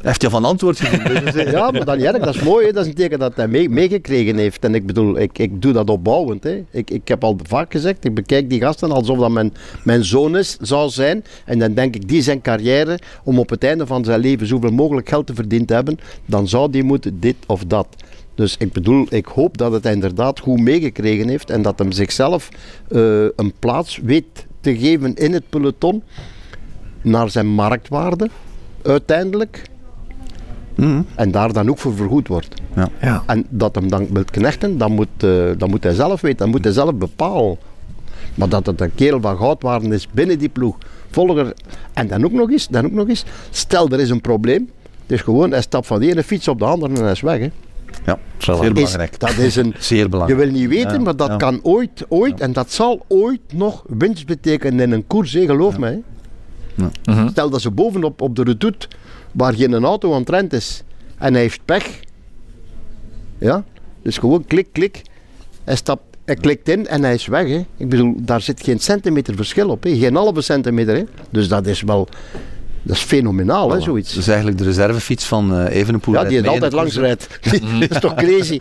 [0.02, 1.34] Hij heeft je van antwoord gegeven.
[1.34, 2.66] Dus, ja, maar dan, dat is mooi.
[2.66, 2.72] Hè.
[2.72, 4.64] Dat is een teken dat hij mee- meegekregen heeft.
[4.64, 6.44] En ik bedoel, ik, ik doe dat opbouwend.
[6.44, 6.64] Hè.
[6.70, 10.36] Ik, ik heb al vaak gezegd, ik bekijk die gasten alsof dat mijn, mijn zoon
[10.36, 11.24] is, zou zijn.
[11.44, 14.72] En dan denk ik, die zijn carrière, om op het einde van zijn leven zoveel
[14.72, 17.86] mogelijk geld te verdiend te hebben, dan zou die moeten dit of dat.
[18.34, 21.92] Dus ik bedoel, ik hoop dat het hij inderdaad goed meegekregen heeft en dat hem
[21.92, 22.48] zichzelf
[22.88, 26.02] eh, een plaats weet te geven in het peloton
[27.02, 28.28] naar zijn marktwaarde,
[28.82, 29.70] uiteindelijk.
[30.76, 31.02] Mhm.
[31.14, 32.54] En daar dan ook voor vergoed wordt.
[33.00, 33.22] Ja.
[33.26, 36.48] En dat hem dan wil knechten, dan moet, eh, dan moet hij zelf weten, dan
[36.50, 37.56] moet hij zelf bepalen.
[38.35, 40.76] Maar dat het een kerel van goudwaarde is binnen die ploeg.
[41.11, 41.52] Volger.
[41.92, 44.70] En dan ook nog eens, dan ook nog eens, stel er is een probleem.
[45.02, 47.20] Het is gewoon, hij stapt van de ene fiets op de andere en hij is
[47.20, 47.38] weg.
[47.38, 47.48] Hè.
[48.06, 48.38] Ja, Voilà.
[48.38, 49.18] zeer Is, belangrijk.
[49.20, 50.40] dat is een, Zeer je belangrijk.
[50.42, 51.37] wil niet weten, Ja, maar dat ja.
[51.37, 55.78] kan ooit, ooit, en dat zal ooit nog winst betekenen in een koers, hè, geloof
[55.78, 56.02] mij.
[56.74, 56.85] hè.
[57.04, 57.28] Mhm.
[57.28, 58.88] Stel dat ze bovenop op de redoute,
[59.33, 60.83] waar geen auto aan het rent is,
[61.18, 62.01] en hij heeft pech.
[63.38, 63.64] Ja,
[64.03, 65.03] dus gewoon klik, klik.
[65.64, 67.49] Hij, stapt, hij klikt in en hij is weg.
[67.49, 67.64] Hè.
[67.77, 69.83] Ik bedoel, daar zit geen centimeter verschil op.
[69.83, 69.97] Hè.
[69.97, 70.95] Geen halve centimeter.
[70.97, 71.05] Hè.
[71.31, 72.09] Dus dat is wel,
[72.83, 74.14] dat is fenomenaal, hè, zoiets.
[74.14, 76.14] Dus eigenlijk de reservefiets van eh Evenepoel.
[76.14, 77.29] Ja, die rijdt het altijd langs rijdt.
[77.81, 78.59] dat is toch crazy?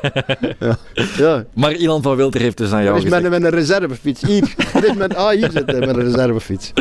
[0.60, 0.78] ja.
[1.16, 1.44] ja.
[1.54, 4.22] Maar Ilan van Wilder heeft dus aan Dat jou is met, met een reservefiets.
[4.22, 4.54] Hier.
[4.72, 6.72] Dat is met, ah, hier zit hij met een reservefiets.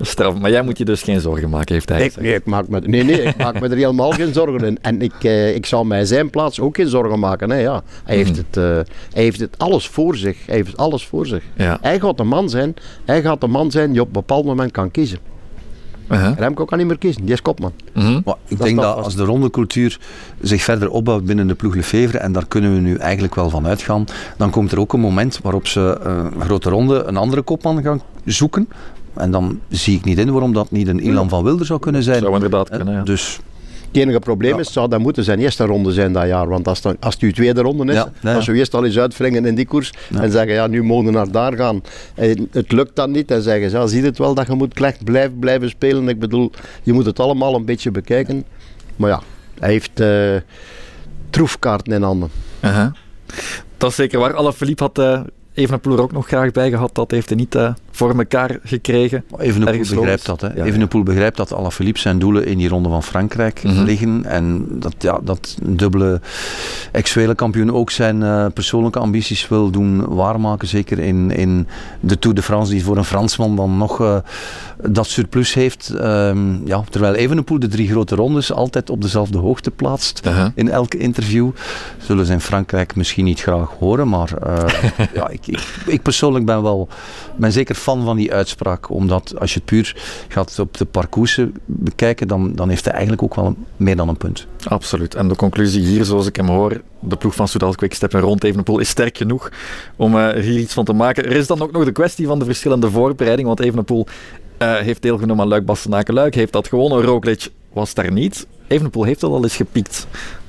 [0.00, 2.26] straf, maar jij moet je dus geen zorgen maken, heeft hij Ik, gezegd.
[2.26, 4.78] nee, ik maak me, nee, nee, ik maak me er helemaal geen zorgen in.
[4.82, 7.50] En ik, eh, ik zou mij zijn plaats ook geen zorgen maken.
[7.50, 7.82] Hè, ja.
[8.04, 8.62] hij, heeft het, eh,
[9.12, 10.36] hij heeft het alles voor zich.
[10.46, 11.42] Hij heeft alles voor zich.
[11.56, 11.78] Ja.
[11.80, 12.74] Hij gaat de man zijn.
[13.04, 15.18] Hij gaat de man zijn die op een bepaald moment kan kiezen.
[16.10, 16.36] Uh-huh.
[16.38, 17.24] Remco kan niet meer kiezen.
[17.24, 17.72] Die is kopman.
[17.92, 18.20] Mhm.
[18.24, 19.04] Maar ik Dat denk dat vast.
[19.04, 19.98] als de rondecultuur
[20.40, 23.66] zich verder opbouwt binnen de ploeg Lefevre, en daar kunnen we nu eigenlijk wel van
[23.66, 24.04] uitgaan,
[24.36, 27.82] dan komt er ook een moment waarop ze eh, een grote ronde een andere kopman
[27.82, 28.68] gaan zoeken.
[29.14, 32.02] En dan zie ik niet in waarom dat niet een Ilan van Wilder zou kunnen
[32.02, 32.20] zijn.
[32.20, 33.02] Zou inderdaad Hè, kunnen, ja.
[33.02, 33.40] Dus
[33.94, 34.58] Het enige probleem Ja.
[34.60, 36.48] is, zou dat moeten zijn eerste ronde zijn dat jaar.
[36.48, 38.36] Want als, dan, als het uw tweede ronde is, Ja, ja, ja.
[38.36, 41.10] als we eerst al eens uitwringen in die koers en zeggen, ja, nu mogen we
[41.10, 41.82] naar daar gaan.
[42.14, 44.72] En het lukt dan niet, dan zeggen ze, ja, zie het wel dat je moet
[44.76, 46.08] slecht blijven, blijven spelen.
[46.08, 46.50] Ik bedoel,
[46.82, 48.44] je moet het allemaal een beetje bekijken.
[48.96, 49.20] Maar ja,
[49.58, 50.36] hij heeft eh
[51.30, 52.30] troefkaarten in handen.
[53.76, 54.34] Dat is zeker waar.
[54.34, 55.20] Alaphilippe had uh,
[55.54, 56.94] Evenepoel er ook nog graag bij gehad.
[56.94, 59.24] Dat heeft hij niet uh, voor elkaar gekregen.
[59.38, 60.40] Evenepoel begrijpt dat.
[60.40, 60.48] Hè.
[60.54, 63.82] Ja, Evenepoel begrijpt dat Alaphilippe zijn doelen in die ronde van Frankrijk Mhm.
[63.82, 64.24] liggen.
[64.24, 66.20] En dat, ja, dat een dubbele
[66.92, 70.68] ex-Welen kampioen ook zijn eh, persoonlijke ambities wil doen waarmaken.
[70.68, 71.66] Zeker in, in
[72.00, 74.16] de Tour de France, die voor een Fransman dan nog eh,
[74.90, 75.88] dat surplus heeft.
[75.88, 80.20] Ehm, ja, terwijl Evenepoel de drie grote rondes altijd op dezelfde hoogte plaatst.
[80.54, 81.50] In elk interview
[81.98, 84.64] zullen ze in Frankrijk misschien niet graag horen, maar eh,
[85.14, 86.88] ja, ik, ik, ik persoonlijk ben wel
[87.36, 89.96] ben zeker fan van die uitspraak, omdat als je het puur
[90.28, 94.16] gaat op de parcoursen bekijken, dan, dan heeft hij eigenlijk ook wel meer dan een
[94.16, 94.46] punt.
[94.64, 95.14] Absoluut.
[95.14, 98.44] En de conclusie hier, zoals ik hem hoor, de ploeg van Soudal Quickstep en rond
[98.44, 99.50] Evenepoel is sterk genoeg
[99.96, 101.24] om uh, hier iets van te maken.
[101.24, 104.06] Er is dan ook nog de kwestie van de verschillende voorbereiding, want Evenepoel
[104.58, 107.02] uh, heeft deelgenomen aan Luik Bastenaken Luik, heeft dat gewonnen.
[107.02, 108.46] Roglic was daar niet.
[108.66, 110.06] Evenepoel heeft al eens gepiekt.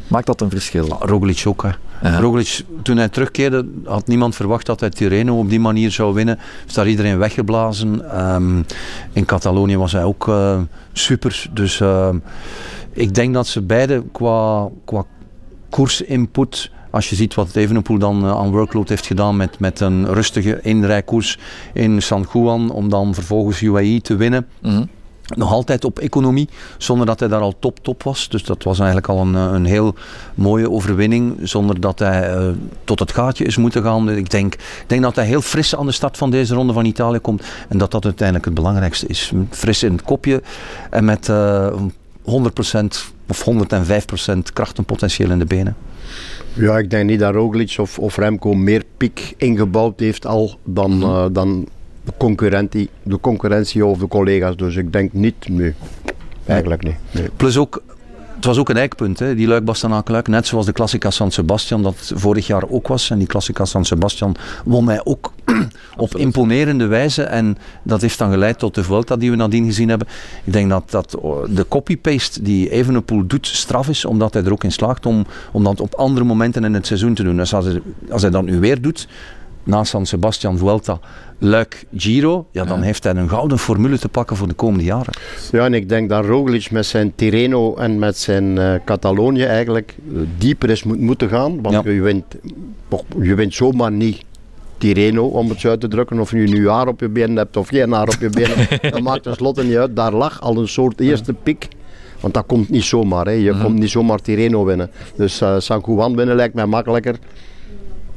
[0.08, 0.86] Maakt dat een verschil?
[0.86, 1.63] Ja, Roglic ook.
[1.63, 1.70] Hè.
[2.10, 2.20] Ja.
[2.20, 6.39] Roglic, toen hij terugkeerde, had niemand verwacht dat hij Tirreno op die manier zou winnen.
[6.68, 8.20] Is daar iedereen weggeblazen.
[8.34, 8.65] Um,
[9.13, 10.60] in Catalonië was hij ook uh,
[10.94, 11.46] super.
[11.52, 12.10] Dus uh,
[12.91, 15.06] ik denk dat ze beide qua, qua
[15.70, 20.13] koersinput als je ziet wat Evenepoel dan uh, aan workload heeft gedaan met, met een
[20.13, 21.39] rustige inrijkoers
[21.74, 24.48] in San Juan, om dan vervolgens UAE te winnen.
[24.62, 24.89] Mm-hmm.
[25.36, 28.30] Nog altijd op economie, zonder dat hij daar al top top was.
[28.30, 29.96] Dus dat was eigenlijk al een, een heel
[30.36, 32.50] mooie overwinning, zonder dat hij uh,
[32.84, 34.10] tot het gaatje is moeten gaan.
[34.10, 36.86] Ik denk, ik denk dat hij heel fris aan de start van deze ronde van
[36.86, 39.32] Italië komt en dat dat uiteindelijk het belangrijkste is.
[39.50, 40.42] Fris in het kopje
[40.90, 42.30] en met uh, 100%
[43.28, 43.46] of
[44.34, 45.76] 105% krachtenpotentieel in de benen.
[46.54, 51.02] Ja, ik denk niet dat Roglic of, of Remco meer piek ingebouwd heeft al dan,
[51.02, 51.68] uh, dan
[52.06, 54.56] de, concurrentie, de concurrentie of de collega's.
[54.56, 55.74] Dus ik denk niet, nee.
[56.46, 56.96] Eigenlijk niet.
[57.12, 57.30] Nee.
[57.38, 57.84] Plus ook,
[58.36, 61.32] het was ook een eikpunt, hè, die luik bastenaken luik Net zoals de Classica San
[61.32, 63.10] Sebastian, dat vorig jaar ook was.
[63.10, 65.34] En die Classica San Sebastian won mij ook
[65.98, 67.24] op imponerende wijze.
[67.24, 70.08] En dat heeft dan geleid tot de Vuelta die we nadien gezien hebben.
[70.44, 71.12] Ik denk dat, dat
[71.50, 75.63] de copy-paste die Evenepoel doet straf is, omdat hij er ook in slaagt om, om
[75.63, 77.38] dat op andere momenten in het seizoen te doen.
[77.38, 79.08] Dus als hij, als hij dat nu weer doet,
[79.65, 81.00] na San Sebastian, Vuelta,
[81.38, 85.13] Luik, Giro, ja, dan heeft hij een gouden formule te pakken voor de komende jaren.
[85.52, 89.95] Ja, en ik denk dat Roglic met zijn Tirreno en met zijn uh, Catalonië eigenlijk
[90.12, 91.62] uh, dieper is moet, moeten gaan.
[91.62, 91.91] Want ja.
[91.91, 92.26] je, wint,
[93.21, 94.24] je wint zomaar niet
[94.78, 96.19] Tirreno, om het zo uit te drukken.
[96.19, 98.67] Of je nu haar op je benen hebt of geen haar op je benen.
[98.91, 99.95] dat maakt tenslotte niet uit.
[99.95, 101.67] Daar lag al een soort eerste pik.
[102.19, 103.26] Want dat komt niet zomaar.
[103.26, 103.32] Hè.
[103.32, 103.62] Je -hmm.
[103.62, 104.91] komt niet zomaar Tirreno winnen.
[105.15, 107.15] Dus uh, San Juan winnen lijkt mij makkelijker.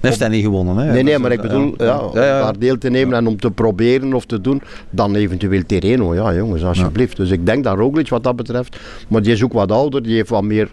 [0.01, 0.93] Heeft hij niet gewonnen, hè?
[0.93, 2.43] Nee, nee, maar ik bedoel, ja, ja, ja, ja.
[2.43, 6.15] daar deel te nemen en om te proberen of te doen, dan eventueel Terreno.
[6.15, 7.17] Ja, jongens, alsjeblieft.
[7.17, 8.77] Dus ik denk dat Roglic wat dat betreft,
[9.09, 10.71] maar die is ook wat ouder, die heeft wat meer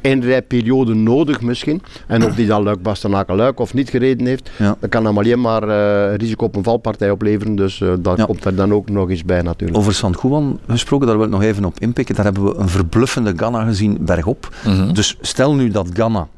[0.00, 1.82] inrijperiode nodig misschien.
[2.06, 5.40] En of die dan Luik Bastenaken Luik of niet gereden heeft, dan kan hem alleen
[5.40, 7.56] maar uh, risico op een valpartij opleveren.
[7.56, 9.78] Dus uh, daar komt er dan ook nog eens bij natuurlijk.
[9.78, 12.14] Over San Juan gesproken, daar wil ik nog even op inpikken.
[12.14, 14.54] Daar hebben we een verbluffende Ganna gezien bergop.
[14.64, 14.94] Mm -hmm.
[14.94, 16.28] Dus stel nu dat Ganna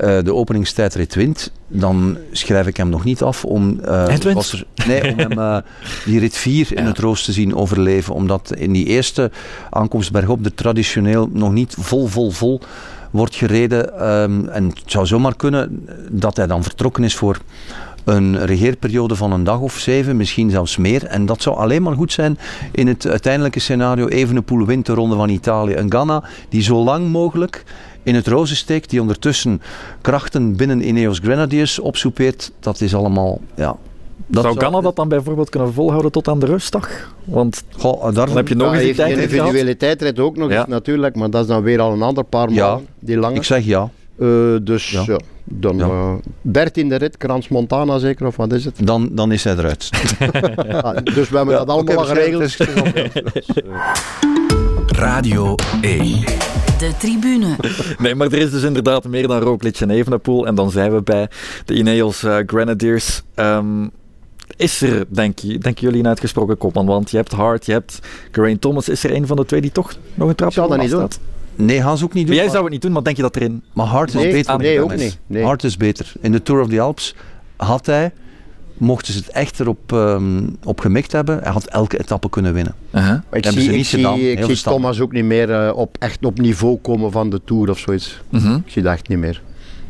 [0.00, 4.64] uh, de openingstijdrit wint, dan schrijf ik hem nog niet af om, uh, was er,
[4.86, 5.56] nee, om hem uh,
[6.04, 6.80] die rit 4 ja.
[6.80, 8.14] in het roos te zien overleven.
[8.14, 9.30] Omdat in die eerste
[9.70, 12.60] aankomst bergop de traditioneel nog niet vol, vol, vol
[13.10, 14.08] wordt gereden.
[14.12, 17.38] Um, en het zou zomaar kunnen dat hij dan vertrokken is voor
[18.04, 21.04] een regeerperiode van een dag of zeven, misschien zelfs meer.
[21.04, 22.38] En dat zou alleen maar goed zijn
[22.72, 24.08] in het uiteindelijke scenario.
[24.08, 25.74] Evenepoel wint de ronde van Italië.
[25.74, 27.64] Een Ganna die zo lang mogelijk
[28.02, 29.62] in het rozen steekt, die ondertussen
[30.00, 33.76] krachten binnen Ineos Grenadiers opsoepeert, dat is allemaal, ja...
[34.26, 37.14] Dat zou Ganna dat dan bijvoorbeeld kunnen volhouden tot aan de rustdag?
[37.24, 40.50] Want Goh, daar dan heb je nog ja, eens die tijd individuele tijdrit ook nog
[40.50, 40.58] Ja.
[40.58, 42.68] eens natuurlijk, maar dat is dan weer al een ander paar Ja.
[42.68, 43.34] maanden, die lange.
[43.36, 43.90] Ik zeg ja.
[44.18, 44.28] Eh,
[44.62, 45.02] dus Ja.
[45.06, 45.84] ja, dan Ja.
[45.84, 48.86] eh, dertiende rit, Krans Montana zeker, of wat is het?
[48.86, 49.90] Dan, dan is hij eruit.
[50.82, 52.56] Ah, dus we hebben dat allemaal al geregeld.
[55.02, 56.20] Radio 1.
[56.78, 57.56] De tribune.
[57.98, 60.46] Nee, maar er is dus inderdaad meer dan Roglic en Evenepoel.
[60.46, 61.28] En dan zijn we bij
[61.64, 63.22] de Ineos eh, Grenadiers.
[63.34, 63.88] Ehm,
[64.56, 66.86] is er, denk je, denken jullie, een uitgesproken kopman?
[66.86, 67.98] Want je hebt Hart, je hebt
[68.30, 68.88] Geraint Thomas.
[68.88, 71.08] Is er een van de twee die toch nog een trap zou dat niet doen.
[71.54, 72.34] Nee, gaan ze ook niet doen.
[72.34, 73.62] Jij maar- zou het niet doen, maar denk je dat erin...
[73.72, 74.58] Maar Hart is Nee, beter.
[74.58, 75.18] nee, dan ook niet.
[75.26, 75.44] Nee.
[75.44, 76.12] Hart is beter.
[76.20, 77.14] In de Tour of the Alps
[77.56, 78.12] had hij,
[78.82, 82.74] mochten ze het echt erop ehm, op gemikt hebben, hij had elke etappe kunnen winnen.
[82.94, 83.18] Uh-huh.
[83.32, 84.62] Ik Hebben zie, ze ik zie, ik zie.
[84.62, 88.20] Thomas ook niet meer eh, op, echt op niveau komen van de Tour of zoiets.
[88.28, 88.54] Mhm.
[88.54, 89.42] Ik zie dat echt niet meer.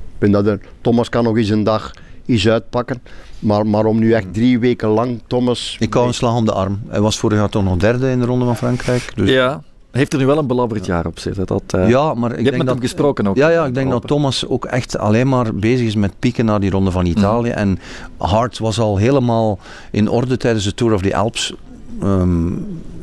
[0.04, 1.90] Ik vind dat er, Thomas kan nog eens een dag
[2.26, 3.02] iets uitpakken.
[3.38, 5.76] Maar, maar om nu echt drie weken lang Thomas...
[5.78, 6.82] Ik hou een slag om de arm.
[6.88, 9.12] Hij was vorig jaar toch nog derde in de Ronde van Frankrijk.
[9.14, 11.46] Dus Ja, heeft er nu wel een belabberd jaar op zitten.
[11.46, 13.36] Dat, eh, Ja, maar ik je hebt met dat, hem gesproken ook.
[13.36, 14.06] Ja, ja, ik denk dat.
[14.06, 17.50] Thomas ook echt alleen maar bezig is met pieken naar die ronde van Italië.
[17.50, 17.78] En
[18.16, 19.58] Hart was al helemaal
[19.90, 21.54] in orde tijdens de Tour of the Alps.
[22.02, 22.52] Ehm,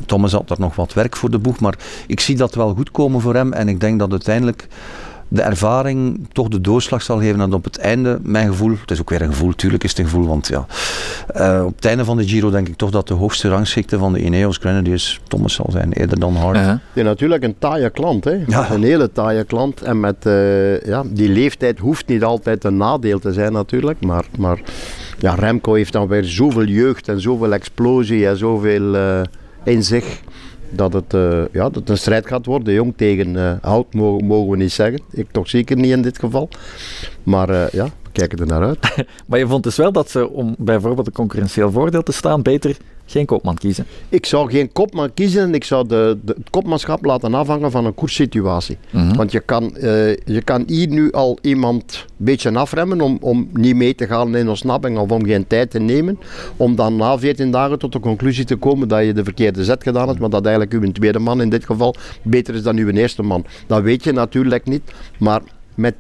[0.06, 2.92] Thomas had er nog wat werk voor de boeg, maar ik zie dat wel goed
[2.92, 3.54] komen voor hem.
[3.54, 4.68] En ik denk dat uiteindelijk
[5.30, 7.42] de ervaring toch de doorslag zal geven.
[7.42, 10.00] En op het einde, mijn gevoel, het is ook weer een gevoel, tuurlijk is het
[10.00, 10.66] een gevoel, want ja,
[11.28, 14.14] eh, op het einde van de Giro denk ik toch dat de hoogste rangschikte van
[14.14, 16.58] de Ineos Grenadiers Thomas zal zijn, eerder dan Hart.
[16.58, 16.72] Uh-huh.
[16.72, 18.24] Het is natuurlijk een taaie klant.
[18.24, 18.44] Hè?
[18.48, 18.72] Ja.
[18.72, 19.82] Een hele taaie klant.
[19.82, 24.02] En met eh, ja, die leeftijd hoeft niet altijd een nadeel te zijn natuurlijk.
[24.02, 24.60] Maar, maar
[25.20, 29.22] ja, Remco heeft dan weer zoveel jeugd en zoveel explosie en zoveel eh,
[29.64, 30.22] in zich.
[30.70, 32.74] Dat het, eh, ja, dat een strijd gaat worden.
[32.74, 35.02] Jong tegen eh, oud mogen, we niet zeggen.
[35.12, 36.50] Ik toch zeker niet in dit geval.
[37.24, 39.08] Maar eh, ja, kijken er naar uit.
[39.28, 42.78] Maar je vond dus wel dat ze, om bijvoorbeeld een concurrentieel voordeel te staan, beter
[43.12, 43.86] geen koopman kiezen.
[44.10, 47.86] Ik zou geen kopman kiezen en ik zou de, de, het kopmanschap laten afhangen van
[47.86, 48.78] een koerssituatie.
[48.90, 49.16] Mhm.
[49.16, 53.50] Want je kan, eh, je kan hier nu al iemand een beetje afremmen om, om
[53.54, 56.20] niet mee te gaan in ontsnapping of om geen tijd te nemen.
[56.58, 59.84] Om dan na 14 dagen tot de conclusie te komen dat je de verkeerde zet
[59.84, 62.90] gedaan hebt, maar dat eigenlijk uw tweede man in dit geval beter is dan uw
[62.90, 63.46] eerste man.
[63.68, 65.42] Dat weet je natuurlijk niet, maar
[65.80, 65.96] met,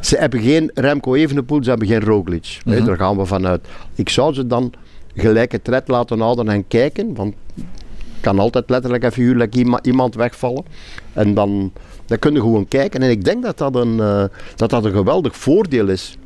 [0.00, 2.58] ze hebben geen Remco Evenepoel, ze hebben geen Roglic.
[2.64, 2.84] Mhm.
[2.84, 3.66] daar gaan we vanuit.
[3.94, 4.72] Ik zou ze dan
[5.14, 7.34] gelijke tred laten houden en kijken, want
[8.20, 10.64] kan altijd letterlijk en figuurlijk iema- iemand wegvallen.
[11.12, 11.72] En dan,
[12.06, 13.02] dan kun je gewoon kijken.
[13.02, 14.24] En ik denk dat dat een, eh,
[14.56, 16.16] dat dat een geweldig voordeel is.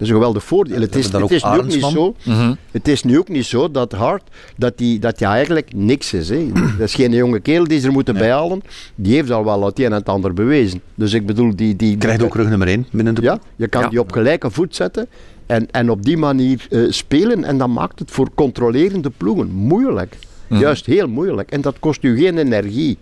[0.00, 0.80] Dat is een geweldig voordeel.
[0.80, 2.14] Het is, het is ook nu ook niet zo.
[2.22, 2.54] Mhm.
[2.70, 4.22] Het is nu ook niet zo dat Hart,
[4.56, 6.28] dat die, dat die eigenlijk niks is.
[6.28, 6.48] Hè.
[6.78, 8.62] Dat is geen jonge kerel die ze er moeten bijhalen.
[8.94, 10.80] Die heeft al wel het een en het ander bewezen.
[10.94, 11.76] Dus ik bedoel, die...
[11.76, 13.88] die Krijgt ook rug nummer 1 binnen de ja, je kan Ja.
[13.88, 15.08] die op gelijke voet zetten
[15.46, 17.44] en, en op die manier eh, spelen.
[17.44, 20.16] En dat maakt het voor controlerende ploegen moeilijk.
[20.48, 20.60] Mhm.
[20.60, 21.50] Juist heel moeilijk.
[21.50, 22.98] En dat kost u geen energie.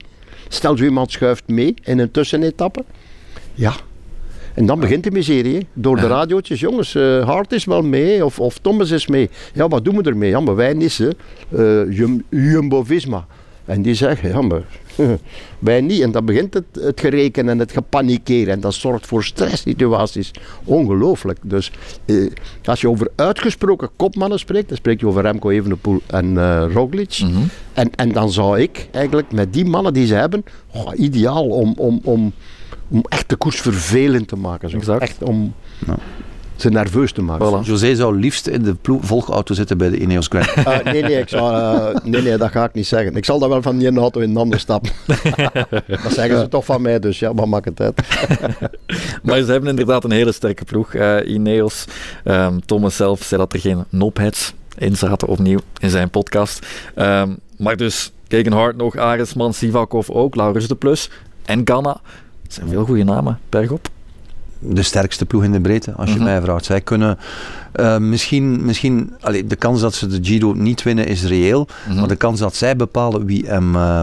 [0.49, 2.85] Stel zo iemand schuift mee in een tussenetappe.
[3.55, 3.73] Ja.
[4.55, 5.55] En dan begint de miserie.
[5.55, 5.61] hè.
[5.73, 6.61] Door de radiootjes.
[6.61, 8.25] Jongens, eh Hart is wel mee.
[8.25, 9.31] Of, of Thomas is mee.
[9.55, 10.31] Ja, wat doen we ermee?
[10.31, 11.09] Ja, maar wij hè.
[11.85, 13.27] Eh, Jum- Jumbo-Visma.
[13.65, 14.63] En die zeggen, ja, maar
[15.59, 16.01] wij niet.
[16.01, 18.49] En dan begint het, het gereken en het gepanikeer.
[18.49, 20.31] En dat zorgt voor stresssituaties.
[20.65, 21.39] Ongelooflijk.
[21.43, 21.71] Dus
[22.05, 22.17] eh,
[22.65, 27.19] als je over uitgesproken kopmannen spreekt, dan spreek je over Remco Evenepoel en eh Roglic.
[27.23, 27.43] Mhm.
[27.73, 31.75] En, en dan zou ik eigenlijk met die mannen die ze hebben, oh, ideaal om,
[31.77, 32.33] om, om,
[32.89, 34.71] om echt de koers vervelend te maken.
[34.71, 34.77] Zo.
[34.77, 35.01] Exact.
[35.03, 35.55] Echt om
[35.87, 35.97] Ja.
[36.57, 37.47] ze nerveus te maken.
[37.47, 37.67] Voilà.
[37.67, 40.47] José zou liefst in de volgauto zitten bij de Ineos Grand.
[40.67, 43.17] Eh, nee, nee, ik zou, eh, nee, nee, dat ga ik niet zeggen.
[43.17, 44.91] Ik zal dat wel van die ene auto in de andere stappen.
[46.03, 48.01] dat zeggen ze toch van mij, dus ja, wat maakt het uit?
[49.23, 51.85] Maar ze hebben inderdaad een hele sterke ploeg, eh Ineos.
[52.25, 56.67] Ehm, Thomas zelf zei dat er geen nopheads in zaten, opnieuw in zijn podcast.
[56.95, 61.11] Ehm, maar dus Gegenhard nog, Aresman, Sivakov ook, Laurens de Plus
[61.45, 62.01] en Ganna.
[62.49, 63.89] Dat zijn veel goede namen, bergop.
[64.61, 66.25] de sterkste ploeg in de breedte, als je Mhm.
[66.25, 66.65] mij vraagt.
[66.65, 67.19] Zij kunnen
[67.73, 71.99] eh, misschien, misschien allee, de kans dat ze de Giro niet winnen is reëel, Mhm.
[71.99, 74.01] maar de kans dat zij bepalen wie hem eh,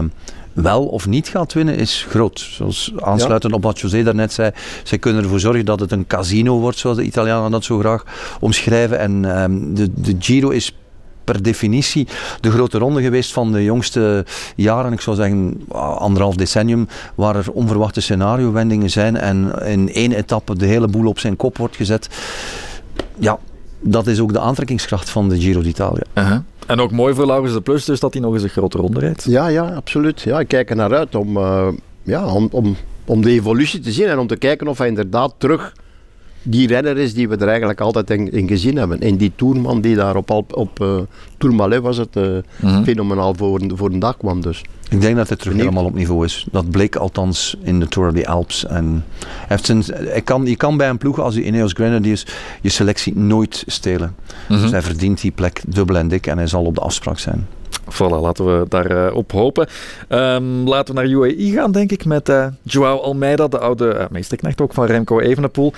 [0.52, 2.40] wel of niet gaat winnen is groot.
[2.40, 4.50] Zoals aansluitend op wat José daarnet zei,
[4.84, 8.04] zij kunnen ervoor zorgen dat het een casino wordt, zoals de Italianen dat zo graag
[8.40, 8.98] omschrijven.
[8.98, 10.76] En ehm, de, de Giro is
[11.26, 12.08] per definitie
[12.40, 14.24] de grote ronde geweest van de jongste
[14.56, 20.12] jaren, ik zou zeggen ah, anderhalf decennium, waar er onverwachte scenario-wendingen zijn en in één
[20.12, 22.08] etappe de hele boel op zijn kop wordt gezet.
[23.18, 23.38] Ja,
[23.80, 26.02] dat is ook de aantrekkingskracht van de Giro d'Italia.
[26.14, 26.38] Uh-huh.
[26.66, 29.00] En ook mooi voor Laurens de Plus, dus dat hij nog eens een grote ronde
[29.00, 29.24] rijdt.
[29.24, 30.20] Ja, ja, absoluut.
[30.20, 31.68] Ja, ik kijk er naar uit om, eh,
[32.02, 35.34] ja, om, om, om de evolutie te zien en om te kijken of hij inderdaad
[35.38, 35.72] terug
[36.46, 39.00] die renner is die we er eigenlijk altijd in, in gezien hebben.
[39.00, 40.96] En die toerman die daar op, Alp- op eh
[41.38, 42.22] Tourmalet was het eh,
[42.60, 42.82] Mhm.
[42.82, 44.40] fenomenaal voor, voor een dag kwam.
[44.40, 44.62] Dus.
[44.90, 46.46] Ik denk dat hij terug helemaal op niveau is.
[46.52, 48.66] Dat bleek althans in de Tour of the Alps.
[48.66, 49.04] En
[49.48, 52.26] heeft zijn, hij kan, je kan bij een ploeg als die Ineos Grenadiers
[52.60, 54.14] je selectie nooit stelen.
[54.48, 54.60] Mhm.
[54.60, 57.46] Dus hij verdient die plek dubbel en dik en hij zal op de afspraak zijn.
[57.90, 59.66] Voilà, laten we daarop op hopen.
[60.08, 64.06] Ehm, laten we naar UAE gaan, denk ik, met eh Joao Almeida, de oude eh,
[64.10, 65.72] meesterknecht ook van Remco Evenepoel.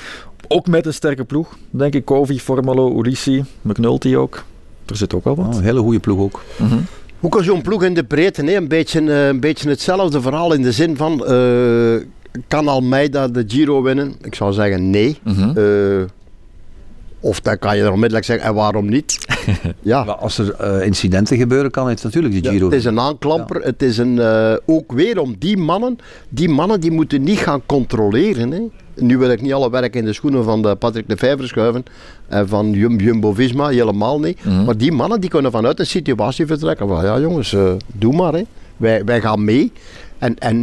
[0.48, 2.04] Ook met een sterke ploeg, denk ik.
[2.04, 4.44] Kovi, Formolo, Ulissi, McNulty ook.
[4.86, 5.46] Er zit ook wel wat.
[5.46, 6.40] Oh, een hele goede ploeg ook.
[6.58, 6.78] Mhm.
[7.20, 8.42] Hoe kan zo'n ploeg in de breedte?
[8.42, 11.26] Nee, een, beetje, eh, een beetje hetzelfde verhaal in de zin van...
[11.26, 11.94] eh,
[12.48, 14.14] kan Almeida de Giro winnen?
[14.22, 15.18] Ik zou zeggen nee.
[15.54, 16.02] Eh,
[17.20, 19.18] of dan kan je er onmiddellijk zeggen, en waarom niet?
[19.82, 22.64] ja, Maar als er eh, incidenten gebeuren, kan het natuurlijk de Ja, Giro.
[22.66, 23.62] het is een aanklamper.
[23.62, 25.98] Het is een, eh, ook weer om die mannen.
[26.28, 28.50] Die mannen die moeten niet gaan controleren.
[28.50, 28.60] Hè.
[28.94, 31.84] Nu wil ik niet alle werk in de schoenen van de Patrick de Vijver schuiven.
[32.28, 34.44] En van Jum, Jumbo-Visma, helemaal niet.
[34.44, 34.64] Mhm.
[34.64, 36.88] Maar die mannen die kunnen vanuit een situatie vertrekken.
[36.88, 38.32] Van ja jongens, eh, doe maar.
[38.32, 38.42] Hè.
[38.76, 39.72] Wij, wij gaan mee.
[40.18, 40.62] En, en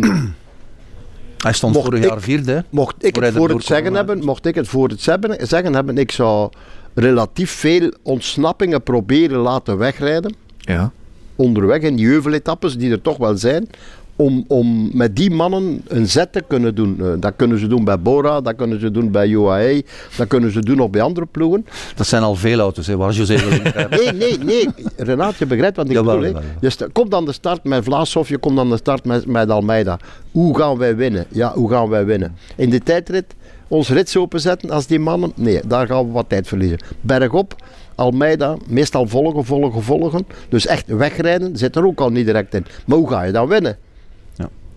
[1.46, 2.64] Hij stond Mocht vorig ik- jaar vierde.
[2.70, 5.98] mocht ik het voor het zeggen hebben, mocht ik het voor het zeggen, zeggen hebben,
[5.98, 6.50] ik zou
[6.94, 10.92] relatief veel ontsnappingen proberen laten wegrijden Ja.
[11.36, 13.70] onderweg in die heuveletappes die er toch wel zijn.
[14.18, 16.98] Om, om met die mannen een zet te kunnen doen.
[17.00, 19.84] Eh, dat kunnen ze doen bij Bora, dat kunnen ze doen bij UAE,
[20.18, 21.66] dat kunnen ze doen op bij andere ploegen.
[21.96, 23.38] Dat zijn al veel auto's, hè, waar José.
[23.90, 24.68] Nee, nee, nee.
[24.98, 26.42] Renaat, je begrijpt wat ik Jawel, bedoel.
[26.60, 26.68] hè.
[26.68, 30.00] Je komt aan de start met Vlaashoff, je komt aan de start met, met Almeida.
[30.32, 31.26] Hoe gaan wij winnen?
[31.30, 32.36] Ja, hoe gaan wij winnen?
[32.56, 33.26] In de tijdrit
[33.68, 35.32] ons rits openzetten als die mannen?
[35.36, 36.80] Nee, daar gaan we wat tijd verliezen.
[37.02, 37.56] Bergop,
[37.96, 40.26] Almeida, meestal volgen, volgen, volgen.
[40.50, 42.66] Dus echt wegrijden zit er ook al niet direct in.
[42.86, 43.78] Maar hoe ga je dan winnen?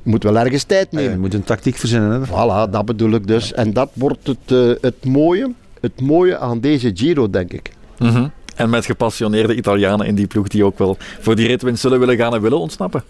[0.08, 1.12] Moet wel ergens tijd nemen.
[1.12, 2.10] je moet een tactiek verzinnen.
[2.10, 2.26] Hè.
[2.26, 3.52] Voilà, dat bedoel ik dus.
[3.52, 7.72] En dat wordt het, eh, het, mooie, het mooie aan deze Giro, denk ik.
[7.98, 8.26] Mhm.
[8.56, 12.16] En met gepassioneerde Italianen in die ploeg die ook wel voor die ritwinst zullen willen
[12.16, 13.02] gaan en willen ontsnappen.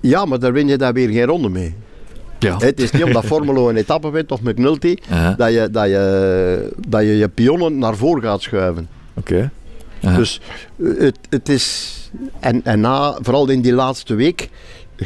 [0.00, 1.74] Ja, maar daar win je daar weer geen ronde mee.
[2.38, 2.56] Ja.
[2.56, 5.36] Het is niet omdat Formelo een etappe wint of McNulty, Uh-huh.
[5.36, 8.88] dat, je, dat, je, dat je je pionnen naar voren gaat schuiven.
[9.14, 9.50] Oké.
[10.00, 10.16] Uh-huh.
[10.16, 10.40] Dus
[10.76, 11.94] eh, het, het is...
[12.40, 14.48] En, en na, vooral in die laatste week,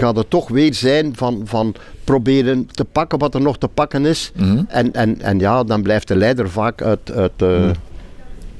[0.01, 1.75] gaat het toch weer zijn van, van
[2.05, 4.33] proberen te pakken wat er nog te pakken is.
[4.37, 4.63] Mhm.
[4.69, 7.71] En, en, en ja, dan blijft de leider vaak uit, uit, eh,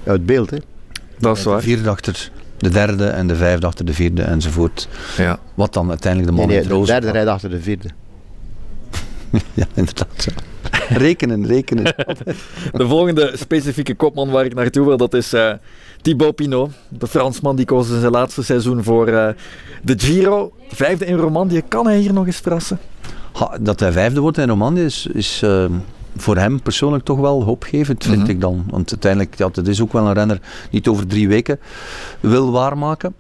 [0.05, 0.51] uit beeld.
[0.51, 0.57] Hè.
[1.19, 1.61] Dat is De waar.
[1.63, 4.89] vierde achter de derde en de vijfde achter de vierde enzovoort.
[5.17, 5.39] Ja.
[5.55, 7.61] Wat dan uiteindelijk de Nee, man nee, in de het roze derde rijdt achter de
[7.61, 7.89] vierde.
[9.55, 10.25] Ja, inderdaad.
[10.25, 10.33] ja.
[10.97, 11.85] Rekenen, rekenen.
[12.73, 15.53] De volgende specifieke kopman waar ik naartoe wil, dat is eh,
[16.03, 16.71] Thibaut Pinot.
[16.89, 19.29] De Fransman die koos in zijn laatste seizoen voor eh,
[19.83, 20.53] de Giro.
[20.69, 21.63] Vijfde in Romandie.
[21.69, 22.79] Kan hij hier nog eens verrassen?
[23.33, 25.65] Ha, dat hij vijfde wordt in Romandie is, is eh,
[26.17, 28.31] voor hem persoonlijk toch wel hoopgevend, vind Mhm.
[28.31, 28.65] ik dan.
[28.71, 31.59] Want uiteindelijk, ja, dat is ook wel een renner die het over drie weken
[32.21, 33.15] wil waarmaken.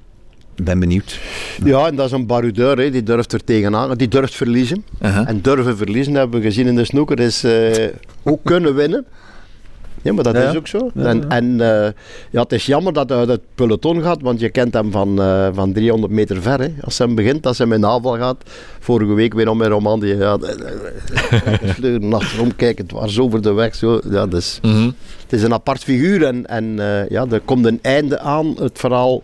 [0.54, 1.20] Ik ben benieuwd.
[1.64, 2.90] Ja, en dat is een baroudeur, hè.
[2.90, 4.84] die durft er tegenaan, die durft verliezen.
[5.02, 5.28] Uh-huh.
[5.28, 7.88] En durven verliezen, hebben we gezien in de snoeker, is eh,
[8.22, 9.04] ook kunnen winnen.
[10.02, 10.90] Ja, maar dat Ja, is ook zo.
[10.94, 11.90] Ja, en eh,
[12.30, 15.20] ja, het is jammer dat hij uit het peloton gaat, want je kent hem van,
[15.22, 16.60] eh, van 300 meter ver.
[16.60, 16.68] Hè.
[16.80, 18.36] Als hij hem begint, als hij met navel gaat.
[18.80, 20.16] Vorige week weer om met Romandie.
[20.16, 20.38] Ja,
[21.74, 23.74] sleuren achterom kijken, het was over de weg.
[23.74, 24.00] Zo.
[24.10, 24.90] Ja, dus, Mhm.
[25.22, 28.78] het is een apart figuur en, en eh, ja, er komt een einde aan, het
[28.78, 29.22] verhaal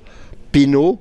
[0.50, 0.98] Pinot.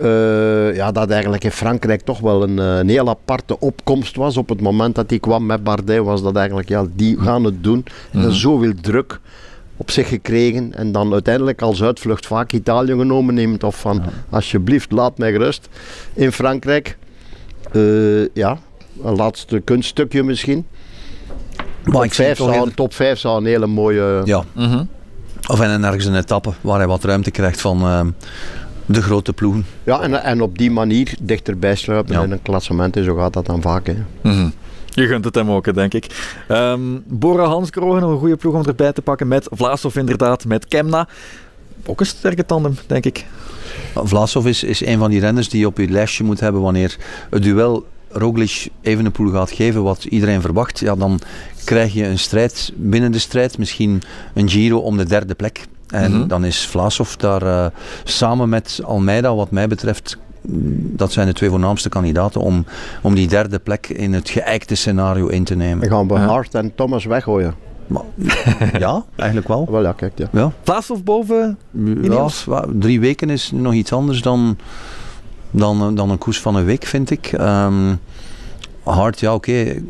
[0.00, 4.36] Eh, ja, dat eigenlijk in Frankrijk toch wel een, eh, een heel aparte opkomst was.
[4.36, 7.62] Op het moment dat hij kwam met Bardet, was dat eigenlijk, ja, die gaan het
[7.64, 7.84] doen.
[8.12, 8.30] En Mhm.
[8.30, 9.20] zoveel druk
[9.76, 13.64] op zich gekregen en dan uiteindelijk als uitvlucht vaak Italië genomen neemt.
[13.64, 15.68] Of van, alsjeblieft, laat mij gerust.
[16.14, 16.98] In Frankrijk,
[17.72, 18.58] eh, ja,
[19.04, 20.66] een laatste kunststukje misschien.
[21.84, 24.20] Maar Top ik zie 5, toch zou, eerder- top 5 zou een hele mooie...
[24.24, 24.84] Ja, Mhm.
[25.48, 28.14] of en ergens een etappe waar hij wat ruimte krijgt van
[28.92, 29.66] de grote ploegen.
[29.84, 32.22] Ja, en, en op die manier dichterbij sluipen Ja.
[32.22, 32.96] in een klassement.
[32.96, 33.86] En zo gaat dat dan vaak.
[33.86, 33.94] Hè.
[34.22, 34.48] Mhm.
[34.88, 36.06] Je gunt het hem ook, hè, denk ik.
[36.48, 39.28] Ehm Bora Hansgrohe, nog een goede ploeg om erbij te pakken.
[39.28, 41.08] Met Vlaasov inderdaad, met Kemna.
[41.86, 43.26] Ook een sterke tandem, denk ik.
[43.94, 46.96] Vlasov is, is een van die renners die je op je lijstje moet hebben wanneer
[47.30, 50.78] het duel Roglic Evenepoel gaat geven, wat iedereen verwacht.
[50.78, 51.20] Ja, dan
[51.64, 54.02] krijg je een strijd binnen de strijd, misschien
[54.34, 55.66] een Giro om de derde plek.
[55.90, 56.26] En Mhm.
[56.26, 57.66] dan is Vlasov daar eh,
[58.04, 62.64] samen met Almeida, wat mij betreft, mm, dat zijn de twee voornaamste kandidaten om,
[63.02, 65.88] om die derde plek in het geëikte scenario in te nemen.
[65.88, 66.26] Dan gaan we Ja.
[66.26, 67.54] Hart en Thomas weggooien.
[67.86, 68.02] Maar,
[68.78, 69.66] ja, eigenlijk wel.
[69.70, 70.12] Wel ja, kijk.
[70.18, 70.28] Ja.
[70.32, 70.52] Ja.
[70.62, 71.58] Vlaasov boven.
[72.02, 72.28] Ja,
[72.72, 74.58] drie weken is nog iets anders dan,
[75.50, 77.26] dan, dan een koers van een week, vind ik.
[77.26, 77.94] Ehm
[78.82, 79.52] hard, ja, oké.
[79.52, 79.82] Ik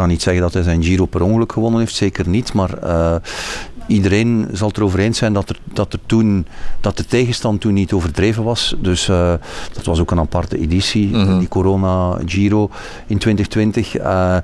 [0.00, 2.52] kan niet zeggen dat hij zijn Giro per ongeluk gewonnen heeft, zeker niet.
[2.52, 3.14] Maar eh,
[3.86, 6.46] iedereen zal het erover eens zijn dat, er, dat, er toen,
[6.80, 8.74] dat de tegenstand toen niet overdreven was.
[8.78, 9.32] Dus eh,
[9.72, 11.38] dat was ook een aparte editie, Mhm.
[11.38, 12.70] die Corona Giro
[13.06, 13.96] in 2020.
[13.96, 14.36] Eh,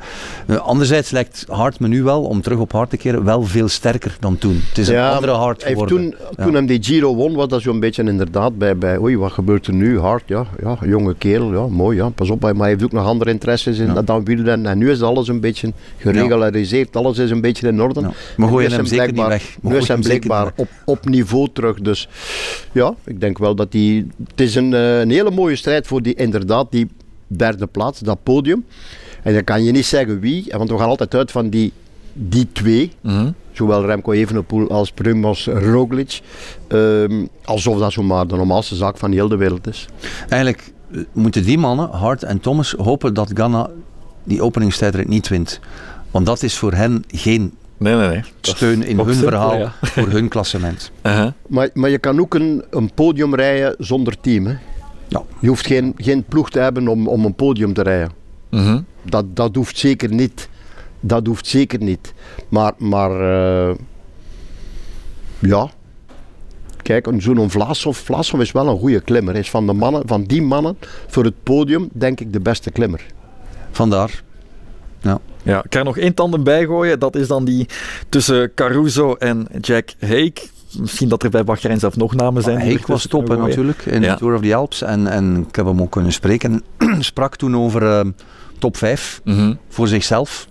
[0.59, 4.17] anderzijds lijkt Hart me nu wel, om terug op Hart te keren, wel veel sterker
[4.21, 4.61] dan toen.
[4.69, 6.11] Het is een andere Hart Hij heeft geworden.
[6.11, 6.45] toen, Ja.
[6.45, 9.67] toen hem die Giro won, was dat zo'n beetje inderdaad bij, bij oei, wat gebeurt
[9.67, 9.99] er nu?
[9.99, 12.41] Hard, ja, ja, jonge kerel, ja, mooi, ja, pas op.
[12.41, 14.03] Maar hij heeft ook nog andere interesses in Ja.
[14.03, 14.71] dan wielrennen.
[14.71, 18.01] En nu is alles een beetje geregulariseerd, alles is een beetje in orde.
[18.37, 19.57] Nu gooien is hem zeker niet weg.
[19.63, 21.81] We Nu zeker blijkbaar op, op niveau terug.
[21.81, 22.09] Dus
[22.73, 24.07] ja, ik denk wel dat hij...
[24.29, 26.89] Het is een, eh, een hele mooie strijd voor die, inderdaad, die
[27.27, 28.65] derde plaats, dat podium.
[29.23, 31.73] En dan kan je niet zeggen wie, want we gaan altijd uit van die,
[32.13, 32.93] die twee.
[33.01, 33.31] Mhm.
[33.53, 36.21] Zowel Remco Evenepoel als Primoz Roglic.
[36.69, 39.87] Ehm, alsof dat zomaar de normaalste zaak van heel de wereld is.
[40.29, 43.71] Eigenlijk eh, moeten die mannen, Hart en Thomas, hopen dat Ghana
[44.25, 45.61] die openingstijdrit niet wint.
[46.11, 48.23] Want dat is voor hen geen Nee, nee, nee.
[48.41, 49.73] Steun in hun simpel, verhaal ja.
[49.83, 50.91] voor hun klassement.
[51.03, 51.33] Uh-huh.
[51.49, 54.47] Maar, maar je kan ook een, een podium rijden zonder team.
[54.47, 54.55] Hè?
[55.09, 55.23] Ja.
[55.41, 58.11] Je hoeft geen, geen ploeg te hebben om, om een podium te rijden.
[58.51, 58.81] Mhm.
[59.03, 60.49] Dat, dat hoeft zeker niet.
[61.01, 62.13] Dat hoeft zeker niet.
[62.49, 63.75] Maar, maar eh,
[65.39, 65.71] ja.
[66.83, 69.33] Kijk, een- zo'n Vlasov, Vlasov is wel een goede klimmer.
[69.33, 72.71] Hij is van, de mannen, van die mannen voor het podium denk ik de beste
[72.71, 73.05] klimmer.
[73.71, 74.23] Vandaar.
[75.43, 76.99] Ja, ik ga er nog één tandem bij gooien.
[76.99, 77.67] Dat is dan die
[78.09, 80.41] tussen Caruso en Jack Hake.
[80.79, 82.59] Misschien dat er bij Bahrein zelf nog namen zijn.
[82.61, 83.67] er was tussen top hè, kunnen gooien.
[83.67, 84.13] natuurlijk in Ja.
[84.13, 84.83] de Tour of the Alps.
[84.83, 86.63] En, en ik heb hem ook kunnen spreken.
[86.99, 88.01] Sprak toen over eh,
[88.59, 89.55] top 5 Mhm.
[89.69, 90.49] voor zichzelf.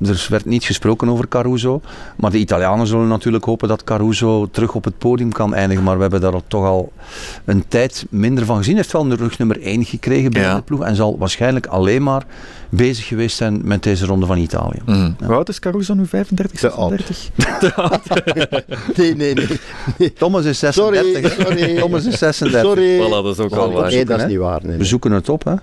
[0.00, 1.80] Er werd niet gesproken over Caruso.
[2.16, 5.84] Maar de Italianen zullen natuurlijk hopen dat Caruso terug op het podium kan eindigen.
[5.84, 6.92] Maar we hebben daar toch al
[7.44, 8.72] een tijd minder van gezien.
[8.74, 10.54] Hij heeft wel een rug nummer 1 gekregen bij Ja.
[10.54, 10.82] de ploeg.
[10.82, 12.22] En zal waarschijnlijk alleen maar
[12.68, 14.78] bezig geweest zijn met deze ronde van Italië.
[14.86, 15.10] Mhm.
[15.24, 16.06] Hoe oud is Caruso nu?
[16.06, 16.90] 35, Te oud.
[16.90, 17.30] 36?
[18.96, 19.34] Nee, nee,
[19.98, 20.12] nee.
[20.12, 21.32] Thomas is Sorry, 36.
[21.46, 21.76] sorry.
[21.76, 22.60] Thomas is 36.
[22.60, 22.96] Sorry.
[22.98, 23.90] Voilà, dat is ook al waar.
[23.90, 24.60] Nee, dat is niet waar.
[24.64, 25.54] Nee, We zoeken het op, hè?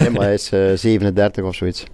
[0.00, 1.84] Nee, maar hij is eh, 37 of zoiets.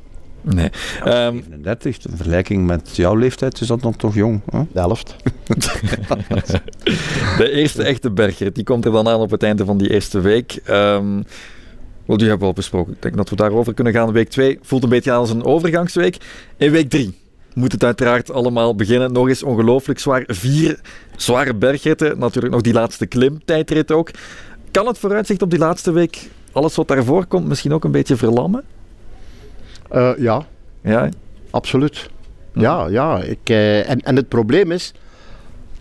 [0.42, 0.70] Nee.
[1.04, 4.40] Ehm, 37, in vergelijking met jouw leeftijd is dat dan toch jong.
[4.50, 4.62] Hè?
[4.72, 5.16] De helft.
[7.38, 10.20] de eerste echte berger, die komt er dan aan op het einde van die eerste
[10.20, 10.60] week.
[10.64, 11.20] Ehm
[12.06, 12.92] wel, die hebben we al besproken.
[12.92, 14.12] Ik denk dat we daarover kunnen gaan.
[14.12, 16.16] Week 2 voelt een beetje aan als een overgangsweek.
[16.56, 17.18] In week 3
[17.54, 19.12] moet het uiteraard allemaal beginnen.
[19.12, 20.24] Nog eens ongelooflijk zwaar.
[20.26, 20.80] Vier
[21.16, 22.18] zware bergritten.
[22.18, 24.10] Natuurlijk nog die laatste klimtijdrit ook.
[24.70, 28.16] Kan het vooruitzicht op die laatste week, alles wat daarvoor komt, misschien ook een beetje
[28.16, 28.64] verlammen?
[29.92, 30.46] Eh, ja,
[30.82, 31.08] Ja,
[31.50, 32.10] absoluut.
[32.54, 33.18] Ja, ja.
[33.22, 34.92] Ik, eh, en, en het probleem is,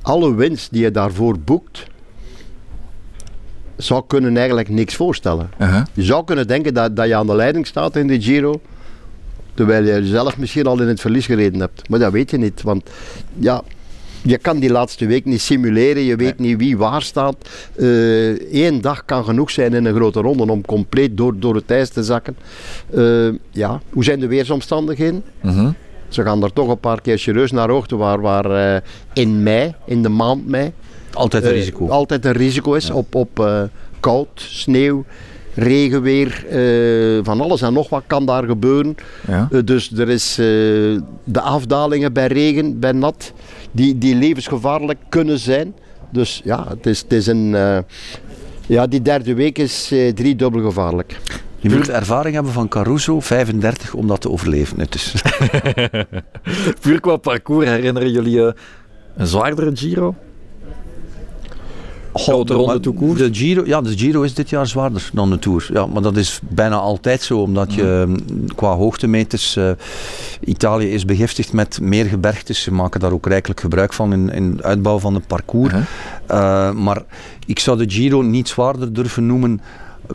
[0.02, 1.86] alle winst die je daarvoor boekt,
[3.76, 5.50] zou kunnen eigenlijk niks voorstellen.
[5.60, 5.84] Uh-huh.
[5.94, 8.62] Je zou kunnen denken dat, dat je aan de leiding staat in de Giro,
[9.54, 11.90] terwijl je zelf misschien al in het verlies gereden hebt.
[11.90, 12.90] Maar dat weet je niet, want
[13.34, 13.64] ja,
[14.22, 17.36] je kan die laatste week niet simuleren, je weet niet wie waar staat.
[18.52, 21.90] Eén dag kan genoeg zijn in een grote ronde om compleet door, door het ijs
[21.90, 22.36] te zakken.
[23.52, 25.24] ja, hoe zijn de weersomstandigheden?
[25.42, 25.70] Mhm.
[26.08, 28.82] Ze gaan er toch een paar keer serieus naar hoogte waar, waar
[29.14, 30.72] in mei, in de maand mei,
[31.14, 31.88] altijd een risico.
[31.88, 33.50] altijd een risico is op, op
[34.00, 35.06] koud, sneeuw
[35.54, 38.96] regenweer, uh, van alles en nog wat kan daar gebeuren.
[39.28, 39.48] Ja.
[39.52, 40.46] Uh, dus er is uh,
[41.24, 43.34] de afdalingen bij regen, bij nat,
[43.72, 45.76] die, die levensgevaarlijk kunnen zijn.
[46.10, 47.56] Dus ja, het is, het is een.
[48.68, 51.20] ja, die derde week is driedubbel gevaarlijk.
[51.58, 54.80] Je moet ervaring hebben van Caruso, 35, om dat te overleven.
[54.80, 55.14] Het is.
[56.82, 58.40] Puur qua parcours herinneren jullie
[59.16, 60.16] een zwaardere Giro?
[62.14, 62.80] Grote ronde.
[62.80, 65.70] De Giro, ja, de Giro is dit jaar zwaarder dan de Tour.
[65.74, 69.56] Ja, maar dat is bijna altijd zo, omdat je mm, qua hoogtemeters...
[69.56, 69.72] Uh,
[70.44, 72.62] Italië is begiftigd met meer gebergtes.
[72.62, 75.74] Ze maken daar ook rijkelijk gebruik van in, in de uitbouw van het parcours.
[75.74, 77.04] Uh, maar
[77.46, 79.62] ik zou de Giro niet zwaarder durven noemen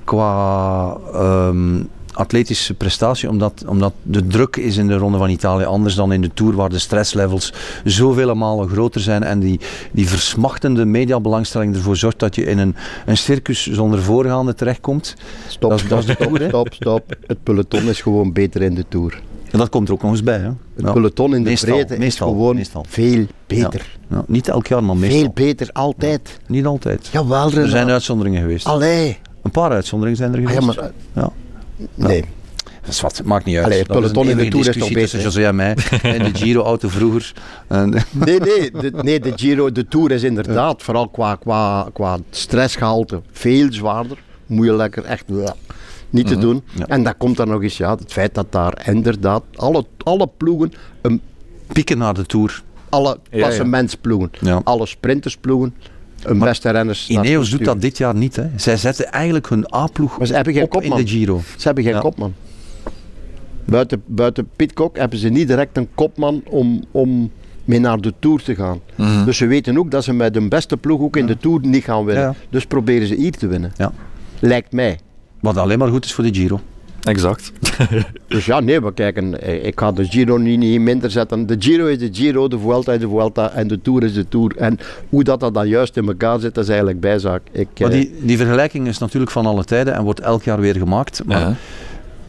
[0.05, 0.97] qua...
[1.15, 6.13] Um, atletische prestatie, omdat, omdat de druk is in de Ronde van Italië anders dan
[6.13, 7.53] in de Tour, waar de stresslevels
[7.85, 9.61] zoveel malen groter zijn en die,
[9.93, 12.75] die versmachtende mediabelangstelling ervoor zorgt dat je in een,
[13.07, 15.15] een circus zonder voorgaande terechtkomt.
[15.49, 17.17] Stop, dat, dat is de tour, stop, stop.
[17.27, 19.23] Het peloton is gewoon beter in de Tour.
[19.51, 20.39] En dat komt er ook nog eens bij.
[20.39, 20.51] Hè?
[20.75, 22.85] Het peloton in de meestal, breedte meestal, is gewoon meestal.
[22.89, 23.97] veel beter.
[24.09, 24.17] Ja.
[24.17, 25.21] Ja, niet elk jaar, maar meestal.
[25.21, 26.39] Veel beter, altijd.
[26.47, 27.09] Niet altijd.
[27.13, 28.67] Jawel, er zijn uitzonderingen geweest.
[28.67, 29.19] Allee.
[29.43, 30.59] Een paar uitzonderingen zijn er geweest.
[30.59, 31.31] Ah, ja, maar,
[31.77, 32.07] ja.
[32.07, 32.25] Nee.
[32.81, 33.65] Dat is wat, maakt niet uit.
[33.65, 35.21] Allee, peloton in de Tour is toch beter.
[35.21, 37.33] José en mij en de Giro-auto vroeger.
[37.69, 43.21] nee, nee de, nee, de Giro, de Tour is inderdaad, vooral qua, qua, qua stressgehalte,
[43.33, 44.19] veel zwaarder.
[44.47, 45.25] Moet je lekker echt
[46.11, 46.43] niet te mhm.
[46.43, 46.63] doen.
[46.73, 46.87] Ja.
[46.87, 50.73] En dat komt dan nog eens, ja, het feit dat daar inderdaad alle, alle ploegen
[51.03, 51.21] een
[51.73, 52.63] pieken naar de Tour.
[52.89, 54.61] Alle klassementsploegen, ja.
[54.65, 55.75] alle sprintersploegen,
[56.23, 57.09] een beste renners.
[57.09, 58.37] Ineos doet dat dit jaar niet.
[58.37, 58.49] Hè.
[58.57, 61.41] Zij zetten eigenlijk hun A-ploeg op in de Giro.
[61.57, 62.35] Ze hebben geen kopman.
[63.65, 67.31] Buiten, buiten Pitcock hebben ze niet direct een kopman om, om
[67.65, 68.81] mee naar de Tour te gaan.
[68.95, 69.25] Mhm.
[69.25, 71.85] Dus ze weten ook dat ze met hun beste ploeg ook in de Tour niet
[71.85, 72.35] gaan winnen.
[72.51, 73.73] Dus proberen ze hier te winnen.
[73.77, 73.93] Ja.
[74.39, 74.99] Lijkt mij.
[75.41, 76.61] Wat alleen maar goed is voor de Giro.
[77.07, 77.53] Exact.
[78.29, 79.41] dus ja, nee, we kijken.
[79.41, 81.47] Eh, ik ga de Giro niet, niet minder zetten.
[81.47, 84.29] De Giro is de Giro, de Vuelta is de Vuelta en de Tour is de
[84.29, 84.57] Tour.
[84.57, 84.79] En
[85.09, 87.43] hoe dat, dat dan juist in elkaar zit, dat is eigenlijk bijzaak.
[87.53, 90.61] Ik, maar die, eh, die vergelijking is natuurlijk van alle tijden en wordt elk jaar
[90.61, 91.23] weer gemaakt.
[91.25, 91.57] Maar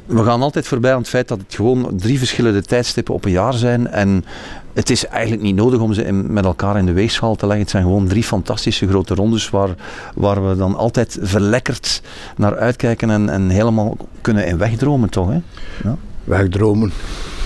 [0.07, 3.31] we gaan altijd voorbij aan het feit dat het gewoon drie verschillende tijdstippen op een
[3.31, 3.87] jaar zijn.
[3.87, 4.25] En
[4.73, 7.61] het is eigenlijk niet nodig om ze in, met elkaar in de weegschaal te leggen.
[7.61, 9.69] Het zijn gewoon drie fantastische grote rondes waar,
[10.15, 12.01] waar we dan altijd verlekkerd
[12.37, 15.29] naar uitkijken en, en helemaal kunnen in wegdromen toch?
[15.29, 15.39] Hè?
[15.83, 15.97] Ja.
[16.23, 16.91] Wegdromen.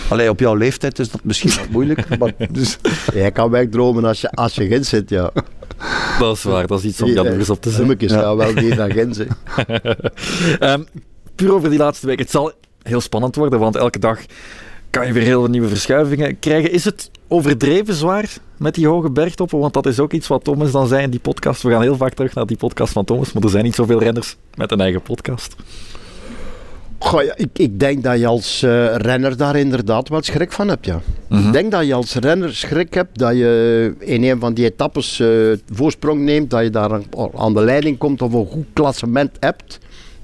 [0.09, 2.05] Allee, op jouw leeftijd is dat misschien wat moeilijk.
[2.19, 2.77] maar dus...
[3.13, 5.31] Jij kan wegdromen als je, als je Gent zit, ja.
[6.19, 7.87] Dat is waar, dat is iets om jaloers op te zijn.
[7.87, 8.35] Sommige ja.
[8.35, 9.19] wel weer naar Gent
[10.59, 10.85] um,
[11.41, 12.19] puur over die laatste week.
[12.19, 12.51] Het zal
[12.83, 14.19] heel spannend worden, want elke dag
[14.89, 16.71] kan je weer heel nieuwe verschuivingen krijgen.
[16.71, 19.59] Is het overdreven zwaar met die hoge bergtoppen?
[19.59, 21.61] Want dat is ook iets wat Thomas dan zei in die podcast.
[21.61, 23.99] We gaan heel vaak terug naar die podcast van Thomas, maar er zijn niet zoveel
[23.99, 25.55] renners met een eigen podcast.
[26.99, 30.67] Goh, ja, ik, ik, denk dat je als uh, renner daar inderdaad wel schrik van
[30.67, 31.01] hebt, ja.
[31.27, 31.47] Mhm.
[31.47, 35.19] Ik denk dat je als renner schrik hebt dat je in een van die etappes
[35.19, 37.01] uh, voorsprong neemt, dat je daar
[37.35, 39.79] aan de leiding komt of een goed klassement hebt.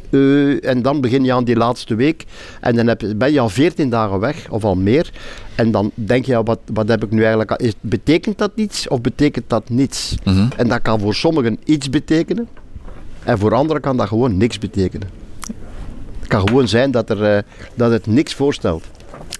[0.09, 2.25] Uh, en dan begin je aan die laatste week.
[2.61, 5.11] En dan heb, ben je al 14 dagen weg, of al meer.
[5.55, 7.51] En dan denk je, ja, wat, wat heb ik nu eigenlijk...
[7.51, 10.15] Is, betekent dat iets of betekent dat niets?
[10.23, 10.47] Mhm.
[10.57, 12.47] En dat kan voor sommigen iets betekenen.
[13.23, 15.09] En voor anderen kan dat gewoon niks betekenen.
[16.19, 17.41] Het kan gewoon zijn dat, er, uh,
[17.75, 18.83] dat het niks voorstelt.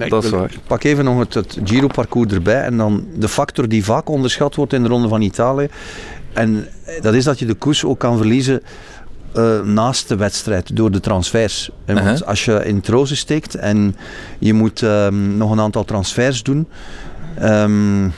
[0.10, 0.54] dat is waar.
[0.68, 2.62] Pak even nog het, het Giro-parcours erbij.
[2.62, 5.68] En dan de factor die vaak onderschat wordt in de Ronde van Italië.
[6.34, 6.68] En
[7.02, 8.62] dat is dat je de koers ook kan verliezen
[9.36, 11.70] uh, naast de wedstrijd door de transfers.
[11.86, 12.22] En uh-huh.
[12.22, 13.96] Als je in trozen steekt en
[14.40, 16.68] je moet um, nog een aantal transfers doen.
[17.42, 18.14] Um,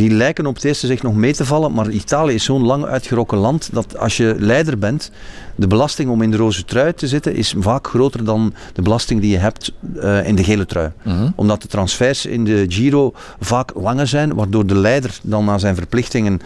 [0.00, 2.84] die lijken op het eerste zicht nog mee te vallen, maar Italië is zo'n lang
[2.84, 5.10] uitgerokken land dat als je leider bent,
[5.54, 9.20] de belasting om in de roze trui te zitten is vaak groter dan de belasting
[9.20, 10.90] die je hebt uh, in de gele trui.
[11.06, 11.28] Uh-huh.
[11.34, 15.74] Omdat de transfers in de Giro vaak langer zijn, waardoor de leider dan na zijn
[15.74, 16.40] verplichtingen,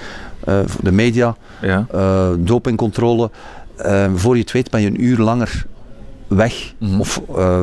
[0.49, 1.87] uh, de media, ja.
[2.39, 3.30] dopingcontrole,
[3.79, 5.66] uh, voor je het weet ben je een uur langer
[6.27, 7.01] weg Mhm.
[7.01, 7.62] of eh,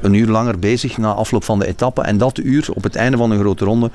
[0.00, 2.02] een uur langer bezig na afloop van de etappe.
[2.02, 3.90] En dat uur op het einde van een grote ronde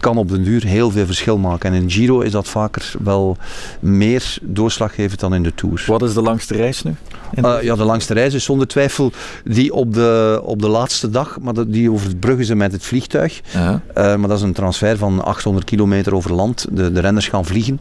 [0.00, 1.72] kan op den duur heel veel verschil maken.
[1.72, 3.36] En in Giro is dat vaker wel
[3.80, 5.84] meer doorslaggevend dan in de Tour.
[5.86, 6.94] Wat is de langste reis nu?
[7.34, 9.12] Eh, ja, de langste reis is zonder twijfel
[9.44, 12.84] die op de, op de laatste dag, maar die over het bruggen zijn met het
[12.84, 13.40] vliegtuig.
[13.52, 16.66] Eh, maar dat is een transfer van 800 kilometer over land.
[16.70, 17.80] De, de renners gaan vliegen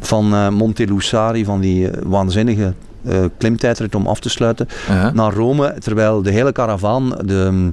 [0.00, 2.74] van Monte Lussari, van die waanzinnige
[3.08, 4.68] eh, klimtijdrit om af te sluiten,
[5.14, 5.74] naar Rome.
[5.78, 7.70] Terwijl de hele karavaan, de,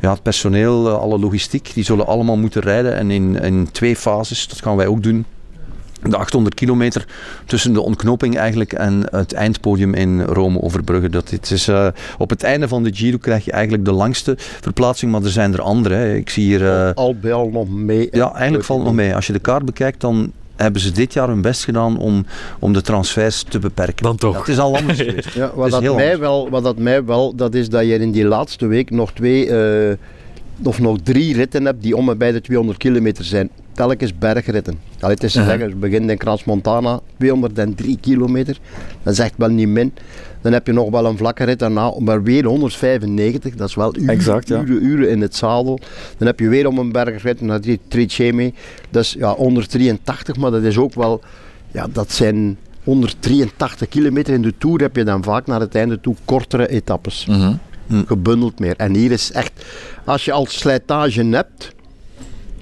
[0.00, 2.94] ja, het personeel, eh, alle logistiek, die zullen allemaal moeten rijden.
[2.96, 5.24] En in, in twee fases, dat gaan wij ook doen.
[6.02, 7.06] De 800 kilometer
[7.46, 11.10] tussen de ontknoping eigenlijk en het eindpodium in Rome overbruggen.
[11.10, 11.86] Dat het is, eh,
[12.18, 15.52] op het einde van de Giro krijg je eigenlijk de langste verplaatsing, maar er zijn
[15.52, 15.94] er andere.
[15.94, 16.14] Hè.
[16.14, 16.66] Ik zie hier...
[16.86, 18.08] eh, Al bij al nog mee.
[18.10, 19.14] ja, eigenlijk valt het nog mee.
[19.14, 20.32] Als je de kaart bekijkt, dan
[20.62, 22.26] hebben ze dit jaar hun best gedaan om,
[22.58, 24.02] om de transfers te beperken.
[24.02, 24.32] Dan toch.
[24.32, 25.34] Ja, het is al anders geweest.
[25.34, 26.18] Ja, wat, dat mij anders.
[26.18, 29.46] wel, wat dat mij wel, dat is dat je in die laatste week nog twee,
[29.46, 29.96] eh,
[30.64, 33.50] of nog drie ritten hebt die om en bij de 200 kilometer zijn.
[33.72, 34.87] Telkens bergritten.
[35.00, 38.58] Allee, het is te zeggen, we beginnen in Crans Montana, 203 kilometer.
[39.02, 39.92] Dat is echt wel niet min.
[40.40, 43.54] Dan heb je nog wel een vlakke rit daarna, maar weer 195.
[43.54, 44.60] Dat is wel uren, Exact, ja.
[44.60, 45.78] uren, uren in het zadel.
[46.16, 48.54] Dan heb je weer om een bergrit naar die Tricemi.
[48.90, 51.20] Dat is ja, 183, maar dat is ook wel,
[51.72, 56.00] ja, dat zijn 183 kilometer in de Tour heb je dan vaak naar het einde
[56.00, 57.26] toe kortere etappes.
[57.26, 57.52] Mhm.
[58.06, 58.76] Gebundeld meer.
[58.76, 59.52] En hier is echt,
[60.04, 61.74] als je al slijtage hebt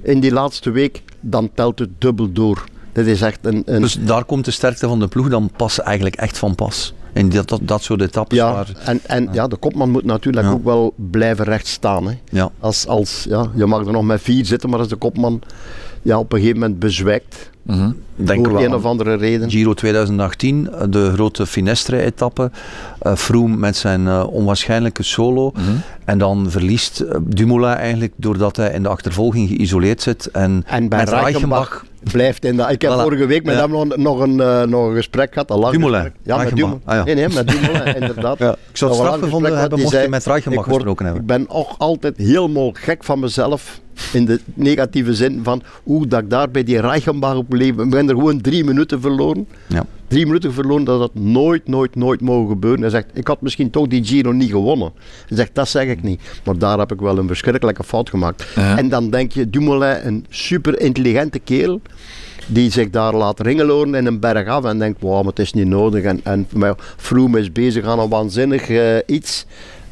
[0.03, 2.65] in die laatste week, dan telt het dubbel door.
[2.93, 3.63] Dit is echt een...
[3.67, 6.95] een Dus daar komt de sterkte van de ploeg dan pas eigenlijk echt van pas.
[7.13, 8.69] In dat, dat, dat soort etappes ja, waar...
[8.85, 10.53] en, en ja, de kopman moet natuurlijk Ja.
[10.53, 12.07] ook wel blijven recht staan.
[12.07, 12.19] Hè.
[12.31, 12.51] Ja.
[12.61, 15.43] Als, als, ja, je mag er nog met vier zitten, maar als de kopman
[16.07, 17.91] ja, op een gegeven moment bezwijkt, Mhm.
[18.17, 19.51] Denk door wel een of andere reden.
[19.51, 22.51] Giro 2018, eh, de grote Finestre-etappe.
[23.01, 25.51] eh Froome met zijn eh, onwaarschijnlijke solo.
[25.55, 25.63] Mhm.
[26.05, 30.27] En dan verliest eh, Dumoulin eigenlijk doordat hij in de achtervolging geïsoleerd zit.
[30.31, 32.63] En, En bij met Reichenbach blijft in de...
[32.71, 33.03] Ik heb Voilà.
[33.03, 33.61] vorige week met Ja.
[33.61, 35.51] hem nog, nog, een, eh, nog een gesprek gehad.
[35.51, 36.01] Een lang Dumoulin.
[36.01, 36.21] gesprek.
[36.23, 36.49] Ja, met.
[36.57, 36.81] Dumoulin.
[36.85, 37.05] Ah, ja.
[37.05, 38.39] Nee, nee, met Dumoulin, inderdaad.
[38.39, 40.27] Ja, ik zou het Nog een lang straf gevonden gesprek hebben mocht die je met
[40.27, 41.23] Reichenbach ik word- gesproken hebben.
[41.23, 43.81] Ik ben ook altijd helemaal gek van mezelf.
[44.13, 47.85] In de negatieve zin van hoe dat ik daar bij die Reichenbach op leven.
[47.85, 49.47] Ik ben er gewoon drie minuten verloren.
[49.67, 49.87] Ja.
[50.09, 52.81] Drie minuten verloren, dat had nooit, nooit, nooit mogen gebeuren.
[52.81, 54.93] Hij zegt, ik had misschien toch die Giro niet gewonnen.
[55.29, 56.21] Hij zegt, dat zeg ik niet.
[56.45, 58.47] Maar daar heb ik wel een verschrikkelijke fout gemaakt.
[58.55, 58.79] Ja.
[58.79, 61.81] En dan denk je, Dumoulin, een super intelligente kerel,
[62.47, 65.53] die zich daar laat ringeloren in een berg af en denkt, wow, maar het is
[65.53, 66.05] niet nodig.
[66.05, 66.47] En, en
[66.97, 69.47] Froome is bezig aan een waanzinnig eh, iets.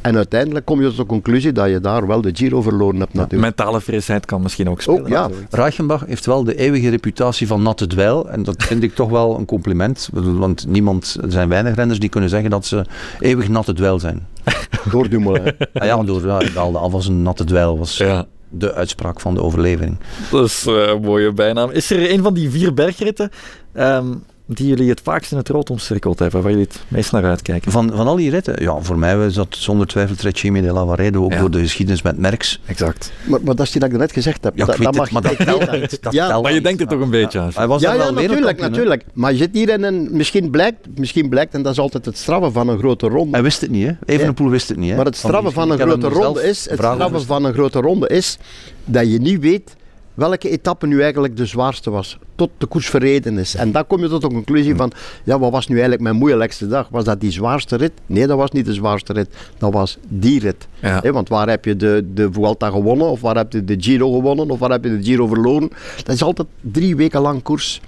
[0.04, 3.12] En uiteindelijk kom je tot de conclusie dat je daar wel de Giro verloren hebt
[3.14, 3.42] natuurlijk.
[3.42, 5.00] Mentale frisheid kan misschien ook spelen.
[5.00, 5.28] Ook, ja.
[5.50, 8.28] Reichenbach heeft wel de eeuwige reputatie van natte dweil.
[8.28, 10.08] En dat vind ik toch wel een compliment.
[10.12, 12.84] Want niemand, er zijn weinig renners die kunnen zeggen dat ze
[13.20, 14.26] eeuwig natte dweil zijn.
[14.90, 15.52] Door Dumoulin.
[15.74, 18.26] Ah ja, door ja, ik haalde af als een natte dweil was Ja.
[18.48, 19.96] de uitspraak van de overlevering.
[20.30, 21.70] Dat is eh, een mooie bijnaam.
[21.70, 23.30] Is er een van die vier bergritten
[23.72, 24.06] ehm,
[24.46, 27.72] die jullie het vaakst in het rood omcirkeld hebben, waar jullie het meest naar uitkijken?
[27.72, 31.24] Van, van al die ritten, ja, voor mij was dat zonder twijfel Trecime de Lavaredo,
[31.24, 31.40] ook Ja.
[31.40, 32.60] door de geschiedenis met Merckx.
[32.66, 33.12] Exact.
[33.26, 34.56] Maar, maar dat is die dat ik net gezegd heb.
[34.56, 36.02] Ja, ik dat, weet dat het, mag maar je dat telt.
[36.02, 37.50] Dat Ja, Maar je denkt er toch een beetje aan.
[37.54, 39.04] Hij was Ja, wel natuurlijk, natuurlijk.
[39.12, 40.08] Maar je zit hier in een...
[40.10, 43.32] Misschien blijkt, misschien blijkt, en dat is altijd het straffen van een grote ronde.
[43.32, 43.92] Hij wist het niet, hè?
[44.04, 44.96] Evenepoel wist het niet, hè?
[44.96, 47.80] Maar het straffen van een heb hem grote ronde is, het straffen van een grote
[47.80, 48.38] ronde is
[48.84, 49.76] dat je niet weet
[50.14, 53.54] welke etappe nu eigenlijk de zwaarste was, tot de koers verreden is.
[53.54, 54.92] En dan kom je tot de conclusie van,
[55.24, 56.88] ja, wat was nu eigenlijk mijn moeilijkste dag?
[56.90, 57.92] Was dat die zwaarste rit?
[58.06, 59.28] Nee, dat was niet de zwaarste rit.
[59.58, 60.68] Dat was die rit.
[60.80, 61.12] Ja.
[61.12, 63.06] Want waar heb je de, de Vuelta gewonnen?
[63.06, 64.50] Of waar heb je de Giro gewonnen?
[64.50, 65.70] Of waar heb je de Giro verloren?
[66.04, 67.80] Dat is altijd drie weken lang koers.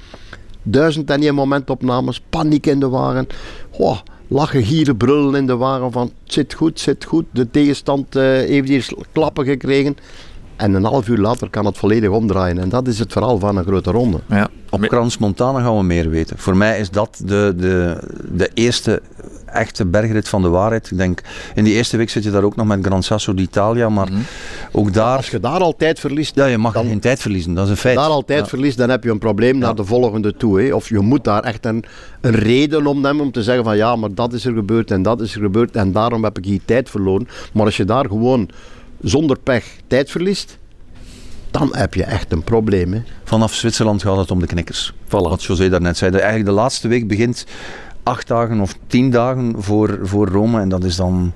[0.62, 3.26] Duizend en één momentopnames, paniek in de wagen.
[4.28, 7.24] Lachen, gieren, brullen in de wagen van het zit goed, het zit goed.
[7.30, 9.96] De tegenstand eh, heeft hier klappen gekregen.
[10.56, 12.58] En een half uur later kan het volledig omdraaien.
[12.58, 14.20] En dat is het verhaal van een grote ronde.
[14.28, 14.48] Ja.
[14.70, 16.38] Op Crans Montana gaan we meer weten.
[16.38, 17.98] Voor mij is dat de, de,
[18.32, 19.02] de eerste
[19.46, 20.90] echte bergrit van de waarheid.
[20.90, 21.20] Ik denk,
[21.54, 24.20] in die eerste week zit je daar ook nog met Gran Sasso d'Italia, maar Mhm.
[24.72, 25.16] ook daar...
[25.16, 27.70] Als je daar al tijd verliest, Ja, je mag dan- geen tijd verliezen, dat is
[27.70, 27.96] een feit.
[27.96, 28.46] daar al tijd Ja.
[28.46, 30.60] verliest, dan heb je een probleem naar de volgende toe.
[30.62, 30.74] Hè.
[30.74, 31.84] Of je moet daar echt een,
[32.20, 35.02] een reden om nemen om te zeggen van ja, maar dat is er gebeurd en
[35.02, 37.28] dat is er gebeurd en daarom heb ik hier tijd verloren.
[37.52, 38.48] Maar als je daar gewoon
[39.00, 40.58] zonder pech tijd verliest,
[41.50, 42.92] dan heb je echt een probleem.
[42.92, 43.02] Hè.
[43.24, 44.92] Vanaf Zwitserland gaat het om de knikkers.
[45.04, 45.08] Voilà.
[45.08, 46.10] Wat José daarnet zei.
[46.12, 47.46] Eigenlijk de laatste week begint
[48.02, 50.60] acht dagen of tien dagen voor, voor Rome.
[50.60, 51.32] En dat is dan,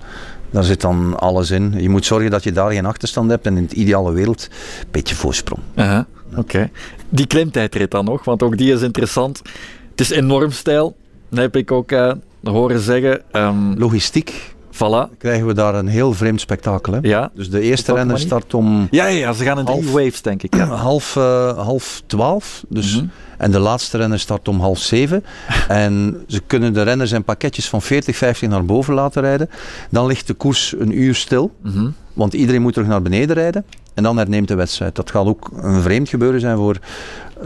[0.51, 1.75] daar zit dan alles in.
[1.77, 3.47] Je moet zorgen dat je daar geen achterstand hebt.
[3.47, 4.49] En in het ideale wereld
[4.81, 5.63] een beetje voorsprong.
[5.75, 6.07] Aha,
[6.37, 6.71] Oké.
[7.09, 9.43] Die klimtijdrit dan nog, want ook die is interessant.
[9.91, 10.97] Het is enorm stijl,
[11.29, 13.23] dat heb ik ook eh, horen zeggen.
[13.31, 15.17] Ehm, Logistiek Voilà.
[15.19, 16.93] krijgen we daar een heel vreemd spektakel.
[16.93, 16.99] Hè?
[17.03, 17.31] Ja.
[17.35, 20.23] Dus de eerste renner start om Ja, ja, ja, ze gaan in drie Half- waves,
[20.23, 20.55] denk ik.
[20.57, 20.65] Ja.
[20.91, 22.65] half, eh, half twaalf.
[22.69, 23.05] Dus, Mhm.
[23.39, 25.25] En de laatste renner start om half zeven.
[25.69, 29.51] en ze kunnen de renners in pakketjes van 40, 50 naar boven laten rijden.
[29.91, 31.51] Dan ligt de koers een uur stil.
[31.63, 31.89] Mhm.
[32.13, 33.65] Want iedereen moet terug naar beneden rijden.
[33.95, 34.95] En dan herneemt de wedstrijd.
[34.95, 36.77] Dat gaat ook een vreemd gebeuren zijn voor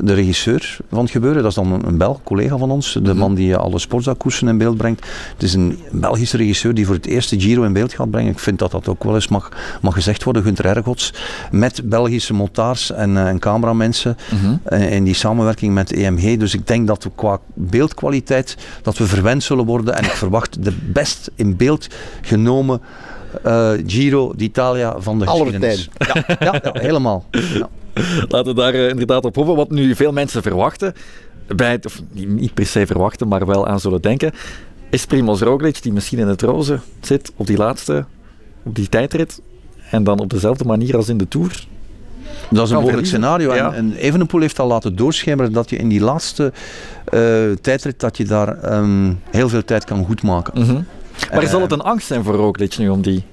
[0.01, 1.42] de regisseur van het gebeuren.
[1.42, 2.92] Dat is dan een, Belg, collega van ons.
[2.92, 3.16] De Mhm.
[3.16, 5.07] man die alle sportzakkoersen in beeld brengt.
[5.32, 8.32] Het is een Belgische regisseur die voor het eerste Giro in beeld gaat brengen.
[8.32, 9.49] Ik vind dat dat ook wel eens mag,
[9.82, 10.42] mag gezegd worden.
[10.42, 11.12] Gunther Ergots.
[11.51, 14.16] Met Belgische montaars en, eh, en cameramensen.
[14.32, 14.55] Mhm.
[14.64, 16.36] eh, in die samenwerking met EMG.
[16.38, 19.95] Dus ik denk dat we qua beeldkwaliteit dat we verwend zullen worden.
[19.97, 21.86] En ik verwacht de best in beeld
[22.22, 22.80] genomen
[23.42, 25.88] eh, Giro d'Italia van de Aller geschiedenis.
[25.99, 27.24] Ja, ja, ja, helemaal.
[27.30, 27.68] Ja.
[28.28, 29.57] Laten we daar eh, inderdaad op hopen.
[29.57, 30.95] Wat nu veel mensen verwachten,
[31.57, 34.32] bij het, of niet, per se verwachten, maar wel aan zullen denken,
[34.90, 38.05] is Primoz Roglic, die misschien in het roze zit op die laatste,
[38.62, 39.40] op die tijdrit,
[39.90, 41.66] en dan op dezelfde manier als in de Tour.
[42.51, 43.51] Dat is een mogelijk scenario.
[43.51, 43.72] En, Ja.
[43.72, 46.53] en Evenepoel heeft al laten doorschemeren dat je in die laatste
[47.05, 47.20] eh,
[47.61, 50.61] tijdrit dat je daar ehm, heel veel tijd kan goedmaken.
[50.61, 50.72] Mhm.
[51.32, 53.24] Maar Eh, zal het een angst zijn voor Roglic nu om die...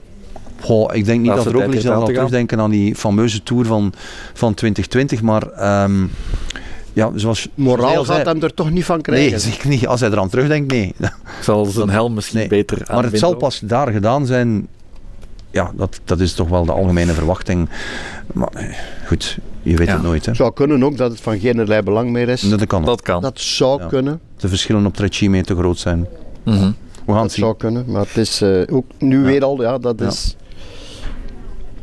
[0.62, 3.66] Goh, ik denk niet Laatste dat Roglic tijdrit dan aan terugdenken aan die fameuze Tour
[3.66, 3.93] van,
[4.34, 6.05] van 2020, maar ehm,
[6.93, 9.30] ja, zoals Moraal hij gaat hem er toch niet van krijgen.
[9.32, 9.88] Nee, zeker niet.
[9.88, 10.93] Als hij eraan terugdenkt, nee.
[11.41, 12.47] zal zijn helm misschien Nee.
[12.47, 13.39] beter Maar het zal ook?
[13.39, 14.68] pas daar gedaan zijn.
[15.51, 17.70] Ja, dat, dat is toch wel de algemene verwachting.
[18.34, 18.66] Maar eh,
[19.07, 19.93] goed, je weet Ja.
[19.93, 20.22] het nooit.
[20.26, 20.28] Hè.
[20.32, 22.41] Het zou kunnen ook dat het van geen allerlei belang meer is.
[22.41, 22.86] Dat kan.
[22.86, 23.22] Dat kan.
[23.22, 23.88] Dat zou Ja.
[23.88, 24.20] kunnen.
[24.38, 26.07] De verschillen op Trecime te groot zijn.
[26.43, 27.43] We gaan Dat het zien.
[27.43, 27.86] zou kunnen.
[27.88, 30.07] Maar het is eh, ook nu weer al, ja, dat Ja.
[30.07, 30.36] is...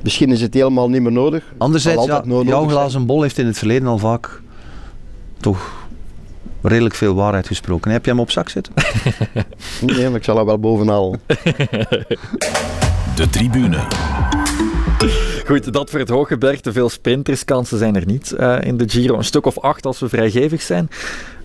[0.02, 1.44] Misschien is het helemaal niet meer nodig.
[1.58, 4.40] Anderzijds, ja, nodig jouw glazen bol heeft in het verleden al vaak
[5.40, 5.86] toch
[6.62, 7.90] redelijk veel waarheid gesproken.
[7.90, 8.72] Heb je hem op zak zitten?
[9.80, 11.16] Nee, maar ik zal er wel bovenal.
[13.16, 13.78] De tribune.
[15.46, 16.72] Goed, dat voor het hooggebergte.
[16.72, 19.16] Veel sprinterskansen zijn er niet eh, in de Giro.
[19.16, 20.88] Een stuk of acht als we vrijgevig zijn.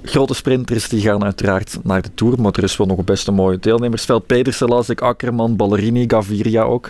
[0.03, 3.33] Grote sprinters die gaan uiteraard naar de Tour, maar er is wel nog best een
[3.33, 4.25] mooie deelnemersveld.
[4.25, 6.89] Pedersen, las ik, Akkerman, Ballerini, Gaviria ook.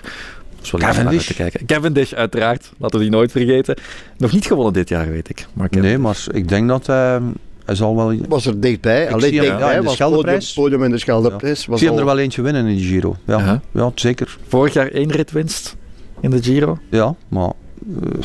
[0.71, 1.65] Dat is wel leuk om naar uit te kijken.
[1.65, 3.75] Cavendish uiteraard, laten we die nooit vergeten.
[4.17, 5.45] Nog niet gewonnen dit jaar, weet ik.
[5.53, 7.19] Maar Nee, maar ik denk dat hij,
[7.65, 8.15] hij zal wel...
[8.27, 9.11] Was er dichtbij.
[9.11, 10.53] Alleen zie hem, dichtbij ja, in de was podium, Scheldeprijs.
[10.53, 11.65] podium in de Scheldeprijs.
[11.65, 13.15] was zie hem er wel eentje winnen in de Giro.
[13.25, 13.61] Ja, Aha.
[13.71, 14.37] ja zeker.
[14.47, 15.75] vorig jaar één ritwinst
[16.19, 16.77] in de Giro.
[16.89, 17.51] Ja, maar
[18.01, 18.19] eh,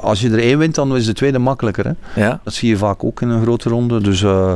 [0.00, 1.84] als je er één wint, dan is de tweede makkelijker.
[1.86, 2.22] Hè?
[2.22, 2.40] Ja.
[2.44, 4.00] Dat zie je vaak ook in een grote ronde.
[4.00, 4.54] Dus eh,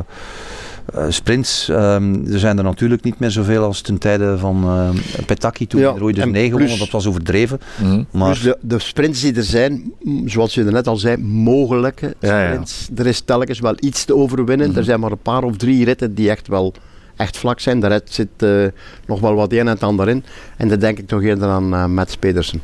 [0.94, 5.24] eh, sprints, ehm, er zijn er natuurlijk niet meer zoveel als ten tijde van eh
[5.26, 6.78] Petacchi toen Ja, en negen plus- won.
[6.78, 7.60] Dat was overdreven.
[7.82, 8.02] Mhm.
[8.10, 9.92] Maar Dus de, de sprints die er zijn,
[10.24, 12.48] zoals je er net al zei, mogelijke Ja, ja.
[12.50, 12.88] sprints.
[12.96, 14.68] Er is telkens wel iets te overwinnen.
[14.68, 14.78] Mhm.
[14.78, 16.72] Er zijn maar een paar of drie ritten die echt wel
[17.16, 17.80] echt vlak zijn.
[17.80, 18.64] De rit zit eh,
[19.06, 20.24] nog wel wat een en het ander in.
[20.56, 22.62] En dan denk ik toch eerder aan uh, Mats Pedersen.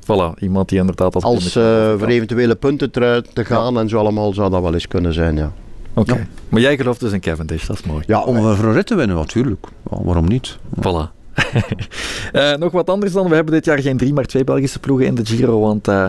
[0.00, 3.98] Voilà, iemand die inderdaad als Als eh, voor eventuele punten te, te gaan en zo
[3.98, 5.52] allemaal zou dat wel eens kunnen zijn, ja.
[5.94, 6.26] Oké.
[6.48, 8.02] Maar jij gelooft dus in Cavendish, dat is mooi.
[8.06, 9.66] Ja, om een rit te winnen, natuurlijk.
[9.82, 10.58] Waarom niet?
[10.80, 11.10] Voilà.
[12.32, 13.28] Eh, nog wat anders dan.
[13.28, 15.60] We hebben dit jaar geen drie, maar twee Belgische ploegen in de Giro.
[15.60, 16.06] Want eh,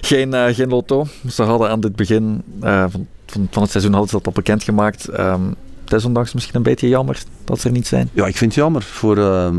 [0.00, 1.06] geen, eh, geen lotto.
[1.30, 2.90] Ze hadden aan dit begin van,
[3.26, 5.18] van, van het seizoen hadden ze dat al bekendgemaakt.
[5.18, 5.54] Um,
[5.84, 8.10] desondanks misschien een beetje jammer dat ze er niet zijn.
[8.12, 9.56] Ja, ik vind het jammer voor ehm,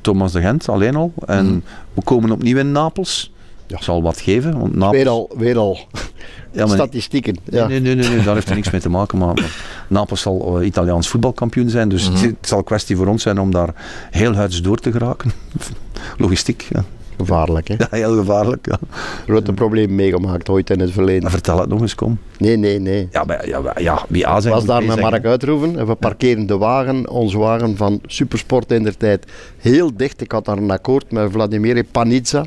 [0.00, 1.12] Thomas de Gent alleen al.
[1.26, 1.58] En Mhm.
[1.94, 3.32] we komen opnieuw in Napels.
[3.68, 3.82] Ja.
[3.82, 4.58] Zal wat geven.
[4.58, 5.78] Want Napels, weer al, weer al
[6.52, 7.36] ja, maar- statistieken.
[7.44, 7.66] Ja.
[7.66, 9.18] Nee, nee, nee, nee, daar heeft er niks mee te maken.
[9.18, 11.88] Maar, maar Napels zal eh, Italiaans voetbalkampioen zijn.
[11.88, 12.24] Dus Mhm.
[12.24, 13.74] het zal een kwestie voor ons zijn om daar
[14.10, 15.32] heel huids door te geraken.
[16.18, 16.84] Logistiek, ja.
[17.18, 17.74] Gevaarlijk, hè.
[17.78, 18.66] ja heel gevaarlijk.
[18.66, 18.78] Ja.
[19.24, 21.30] Grote problemen meegemaakt ooit in het verleden.
[21.30, 22.18] Vertel het nog eens, kom.
[22.38, 23.08] Nee, nee, nee.
[23.12, 25.00] Ja, maar, ja, maar- ja wie A zijn was daar met.
[25.00, 29.26] Mark Uitroeven en we parkeren de wagen, onze wagen van Supersport in der tijd,
[29.58, 30.20] heel dicht.
[30.20, 32.46] Ik had daar een akkoord met Vladimir Panitza.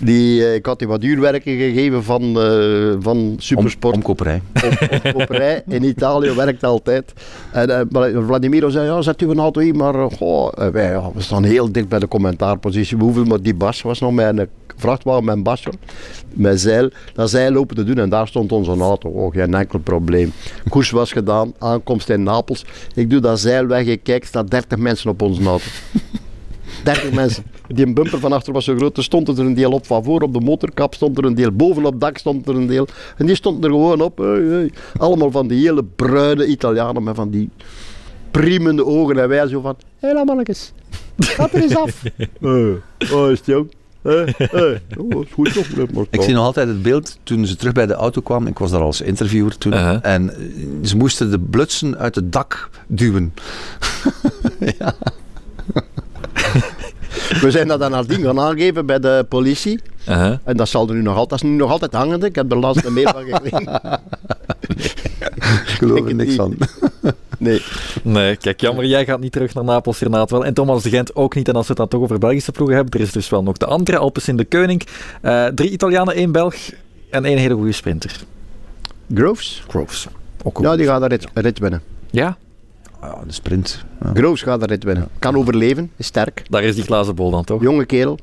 [0.00, 3.94] Die, eh, ik had die wat uurwerken gegeven van, eh, van Om, Supersport.
[3.94, 4.42] omkoperij.
[4.54, 5.62] Op, opperij.
[5.68, 7.12] In Italië werkt altijd.
[7.52, 11.20] En maar Vladimiro zei, ja, zet u een auto hier, maar goh, wij, ja, we
[11.22, 12.96] staan heel dicht bij de commentaarpositie.
[12.96, 14.44] We hoeven maar die bas was nog eh,
[14.76, 15.70] vrachtwagen, mijn basje,
[16.28, 19.08] met zeil, dat zeil lopen te doen en daar stond onze auto.
[19.08, 20.32] Oh, geen enkel probleem.
[20.68, 22.64] Koers was gedaan, aankomst in Napels.
[22.94, 25.66] Ik doe dat zeil weg, ik kijk, staan 30 mensen op onze auto.
[26.84, 27.44] 30 mensen.
[27.68, 28.96] Die bumper van achter was zo groot.
[28.96, 31.52] Er stond er een deel op van voor op de motorkap, stond er een deel
[31.52, 32.86] bovenop het dak, stond er een deel.
[33.16, 34.18] En die stond er gewoon op.
[34.18, 34.70] Hey, hey.
[34.96, 37.50] Allemaal van die hele bruine Italianen met van die
[38.30, 39.18] priemende ogen.
[39.18, 40.72] En wij zo van, hé hey, mannetjes,
[41.36, 42.02] er eens af.
[42.40, 42.80] Hé,
[43.14, 43.70] oh, is het jong?
[44.04, 44.26] Oh,
[45.22, 45.68] is goed toch?
[45.74, 48.48] Blijf maar Ik zie nog altijd het beeld toen ze terug bij de auto kwamen.
[48.48, 49.72] Ik was daar als interviewer toen.
[50.02, 50.32] En
[50.82, 53.34] ze moesten de blutsen uit het dak duwen.
[57.40, 59.80] We zijn dat dan nadien gaan aangeven bij de politie.
[60.44, 62.26] En dat zal er nu nog altijd, dat is nu nog altijd hangende.
[62.26, 63.80] Ik heb er laatst een mail van gekregen.
[65.66, 66.56] Ik geloof er niks van.
[67.44, 67.62] Nee.
[68.02, 70.44] Nee, kijk, jammer, jij gaat niet terug naar Napels, Renaat wel.
[70.44, 71.48] En Thomas de Gent ook niet.
[71.48, 73.56] En als we het dan toch over Belgische ploegen hebben, er is dus wel nog
[73.56, 74.82] de andere Alpes in de Keuning.
[75.20, 76.54] Eh, drie Italianen, één Belg
[77.10, 78.20] en één hele goede sprinter.
[79.14, 79.62] Groves?
[79.68, 80.06] Groves.
[80.42, 80.58] Ook.
[80.60, 81.82] Ja, die gaat de rit, rit winnen.
[82.10, 82.36] Ja,
[83.02, 83.84] Ja, de sprint.
[84.04, 84.10] Ja.
[84.14, 85.08] Groves gaat de rit winnen.
[85.18, 86.42] Kan overleven, is sterk.
[86.50, 87.62] daar is die glazen bol dan toch?
[87.62, 88.18] Jonge kerel.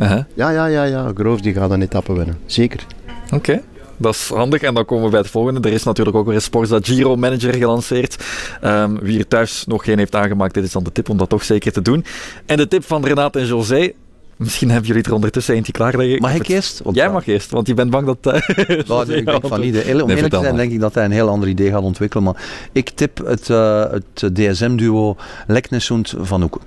[0.00, 0.24] Uh-huh.
[0.34, 1.10] Ja, ja, ja, ja.
[1.14, 2.38] Groves die gaat een etappe winnen.
[2.46, 2.86] Zeker.
[3.34, 3.62] Oké.
[3.98, 4.62] Dat is handig.
[4.62, 5.68] En dan komen we bij het volgende.
[5.68, 8.16] Er is natuurlijk ook weer een Sporza Giro Manager gelanceerd.
[8.60, 11.28] Ehm, wie er thuis nog geen heeft aangemaakt, dit is dan de tip om dat
[11.28, 12.04] toch zeker te doen.
[12.46, 13.92] En de tip van Renate en José.
[14.36, 16.04] Misschien hebben jullie er ondertussen eentje klaar.
[16.04, 16.80] je- Mag ik eerst?
[16.82, 18.34] Want, Jij ja, mag eerst, want je bent bang dat...
[18.34, 18.42] eh,
[18.88, 19.74] Nou, nee, ik denk van niet.
[19.76, 20.56] Om Nee, eerlijk te zijn maar.
[20.56, 22.24] denk ik dat hij een heel ander idee gaat ontwikkelen.
[22.24, 22.42] Maar
[22.72, 26.60] ik tip het, eh, het DSM-duo Leknesund van Hoeken.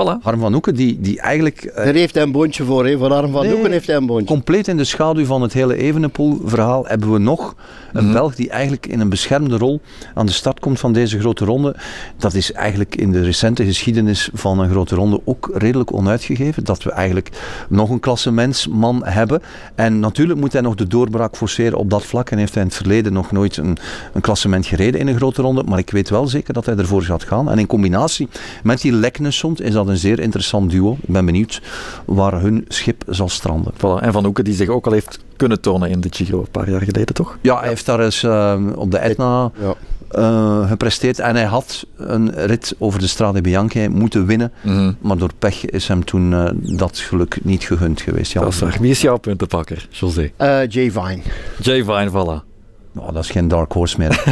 [0.00, 0.22] Voilà.
[0.22, 2.98] Harm van Hoeken, die, die eigenlijk eh, Daar heeft hij een boontje voor, hè.
[2.98, 3.52] Voor Arm van Nee.
[3.52, 4.26] Hoeken heeft hij een boontje.
[4.26, 7.54] compleet in de schaduw van het hele Evenepoel-verhaal hebben we nog
[7.92, 8.12] een Mhm.
[8.12, 9.80] Belg die eigenlijk in een beschermde rol
[10.14, 11.76] aan de start komt van deze grote ronde.
[12.18, 16.64] Dat is eigenlijk in de recente geschiedenis van een grote ronde ook redelijk onuitgegeven.
[16.64, 17.30] Dat we eigenlijk
[17.68, 19.42] nog een klassementsman hebben.
[19.74, 22.30] En natuurlijk moet hij nog de doorbraak forceren op dat vlak.
[22.30, 23.76] En heeft hij in het verleden nog nooit een,
[24.12, 25.62] een klassement gereden in een grote ronde.
[25.62, 27.50] Maar ik weet wel zeker dat hij ervoor gaat gaan.
[27.50, 28.28] En in combinatie
[28.62, 30.92] met die Leknesond is dat een zeer interessant duo.
[31.02, 31.62] Ik ben benieuwd
[32.04, 33.72] waar hun schip zal stranden.
[33.74, 34.02] Voilà.
[34.04, 36.70] En Van Hoeken die zich ook al heeft kunnen tonen in de Giro een paar
[36.70, 37.38] jaar geleden, toch?
[37.40, 39.74] Ja, hij heeft daar eens eh, op de Etna Ja.
[40.10, 41.18] eh, gepresteerd.
[41.18, 44.52] En hij had een rit over de Strade Bianche moeten winnen.
[45.00, 48.32] Maar door pech is hem toen eh, dat geluk niet gegund geweest.
[48.32, 48.76] Ja, Dat is waar.
[48.80, 50.30] Wie is jouw puntenpakker, José?
[50.36, 51.20] Eh, Jay Vine.
[51.62, 52.55] Jay Vine, voilà.
[52.96, 54.22] Nou, dat is geen dark horse meer.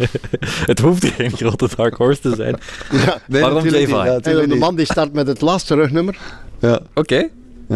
[0.70, 2.56] Het hoeft geen grote dark horse te zijn.
[3.42, 4.20] Waarom Jay Vine?
[4.22, 6.18] En de man die start met het laatste rugnummer.
[6.58, 6.80] Ja.
[6.94, 7.28] Oké.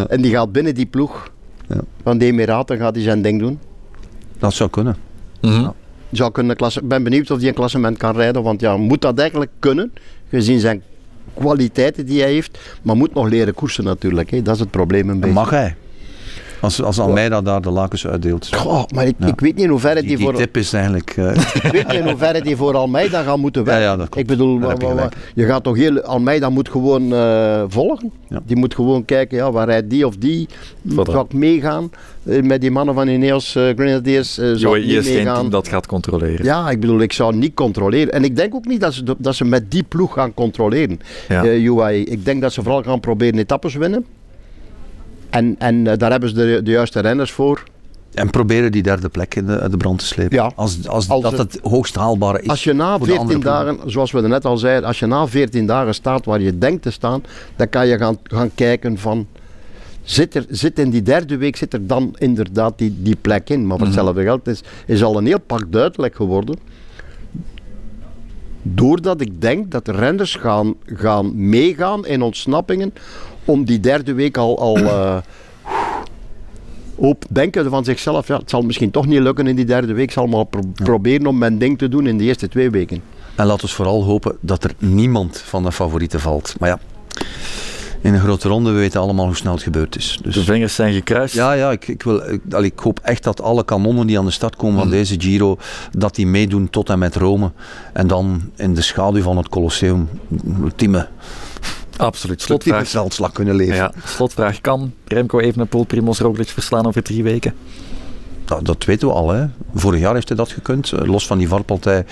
[0.09, 1.31] En die gaat binnen die ploeg
[1.69, 1.81] Ja.
[2.03, 3.59] van de Emiraten gaat hij zijn ding doen.
[4.39, 4.97] Dat zou kunnen.
[5.41, 5.69] Mhm.
[6.11, 8.43] Zou kunnen klasse, ik ben benieuwd of hij een klassement kan rijden.
[8.43, 9.93] Want ja, moet dat eigenlijk kunnen.
[10.31, 10.83] Gezien zijn
[11.35, 12.59] kwaliteiten die hij heeft.
[12.83, 14.31] Maar moet nog leren koersen natuurlijk.
[14.31, 14.43] Hè.
[14.43, 15.35] Dat is het probleem een beetje.
[15.35, 15.77] Mag hij?
[16.63, 18.49] Als, als Almeida daar de lakens uitdeelt.
[18.57, 19.27] Goh, maar ik, Ja.
[19.27, 21.11] ik weet niet in hoeverre die, Die, die voor, tip is eigenlijk...
[21.17, 21.31] eh,
[21.65, 23.83] ik weet niet in hoeverre die voor Almeida gaat moeten werken.
[23.85, 24.17] ja, dat klopt.
[24.21, 25.17] ik bedoel, heb je wa- wa- gelijk.
[25.35, 28.11] je gaat toch heel, Almeida moet gewoon eh, volgen.
[28.29, 28.41] Ja.
[28.47, 30.49] Die moet gewoon kijken, ja, waar rijdt die of die.
[30.89, 31.91] Ik meegaan
[32.25, 34.39] eh, met die mannen van Ineos eh, Grenadiers?
[34.39, 35.35] eh, zou niet geen meegaan.
[35.37, 36.45] team dat gaat controleren.
[36.45, 38.13] Ja, ik bedoel, ik zou niet controleren.
[38.13, 41.45] En ik denk ook niet dat ze, dat ze met die ploeg gaan controleren, Ja.
[41.45, 42.05] eh, UAE.
[42.05, 44.05] Ik denk dat ze vooral gaan proberen etappes winnen.
[45.33, 47.63] En, en eh, daar hebben ze de, de juiste renners voor.
[48.15, 50.37] en proberen die derde plek in de, uit de brand te slepen.
[50.37, 50.53] Ja.
[50.55, 52.49] Als, als, Als dat het- hoogst haalbare is.
[52.49, 53.77] Als je na voor de andere 14 ploegen.
[53.77, 56.59] dagen, zoals we er net al zeiden, als je na 14 dagen staat waar je
[56.59, 57.23] denkt te staan,
[57.57, 59.27] dan kan je gaan, gaan kijken van.
[60.03, 63.61] Zit, er, zit in die derde week zit er dan inderdaad die, die plek in.
[63.67, 63.97] Maar voor Mhm.
[63.97, 66.59] hetzelfde geld is, is al een heel pak duidelijk geworden.
[68.63, 72.93] Doordat ik denk dat de renners gaan, gaan meegaan in ontsnappingen
[73.45, 75.17] om die derde week al, al eh,
[76.95, 78.27] op denken van zichzelf.
[78.27, 80.03] Ja, het zal misschien toch niet lukken in die derde week.
[80.05, 83.03] Ik zal maar pro- proberen om mijn ding te doen in de eerste twee weken.
[83.35, 86.55] En laten we vooral hopen dat er niemand van de favorieten valt.
[86.59, 86.79] Maar ja,
[88.01, 90.19] in een grote ronde we weten allemaal hoe snel het gebeurd is.
[90.23, 91.35] De Dus vingers zijn gekruist.
[91.35, 94.25] ja, ja ik, ik, wil, ik, allee, ik hoop echt dat alle kanonnen die aan
[94.25, 95.57] de start komen van deze Giro,
[95.99, 97.51] dat die meedoen tot en met Rome.
[97.93, 100.09] En dan in de schaduw van het Colosseum
[100.63, 101.09] ultieme,
[101.97, 102.41] Absoluut.
[102.51, 102.89] ultieme Slotvraag.
[102.89, 103.75] veldslag kunnen leven.
[103.75, 104.61] Ja, slotvraag.
[104.61, 107.55] Kan Remco Evenepoel Primoz Roglic verslaan over drie weken?
[108.45, 109.31] Dat, dat weten we al.
[109.31, 109.47] Hè.
[109.75, 110.93] Vorig jaar heeft hij dat gekund.
[110.93, 112.05] Eh, Los van die varpartij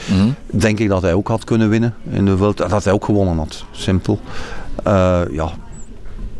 [0.44, 2.68] denk ik dat hij ook had kunnen winnen in de Vuelta.
[2.68, 3.64] Dat hij ook gewonnen had.
[3.70, 4.20] Simpel.
[4.84, 5.50] Eh, ja.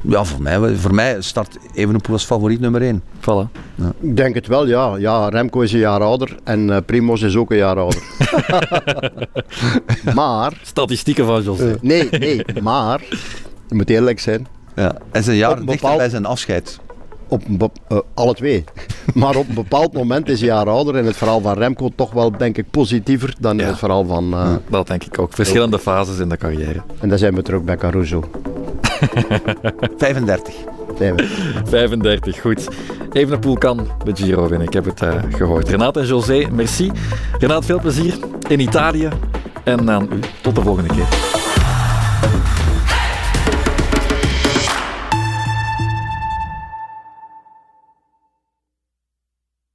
[0.01, 3.03] Ja, voor mij, voor mij start Evenepoel als favoriet nummer 1.
[3.21, 3.51] Voilà.
[4.01, 4.97] Ik denk het wel, ja.
[4.97, 8.03] ja Remco is een jaar ouder en eh Primoz is ook een jaar ouder.
[10.15, 11.77] maar, Statistieken van José.
[11.81, 13.01] nee, nee, maar,
[13.69, 14.97] je moet eerlijk zijn, Ja.
[15.13, 16.79] En zijn jaar dichter bepaald- bij zijn afscheid.
[17.29, 18.65] op een eh, alle twee.
[19.15, 21.91] Maar op een bepaald moment is hij een jaar ouder en het verhaal van Remco
[21.95, 23.65] toch wel, denk ik, positiever dan Ja.
[23.67, 24.33] het verhaal van...
[24.33, 25.33] eh, Dat denk ik ook.
[25.33, 26.83] Verschillende fases in de carrière.
[27.01, 28.25] En dan zijn we terug bij Caruso.
[29.97, 30.55] 35.
[30.99, 31.27] Zijn we.
[31.65, 32.69] 35, goed.
[33.13, 35.69] Evenepoel kan de Giro winnen, ik heb het eh, gehoord.
[35.69, 36.91] Renat en José, merci.
[37.39, 38.15] Renat, veel plezier
[38.49, 39.09] in Italië.
[39.65, 41.40] En aan u tot de volgende keer.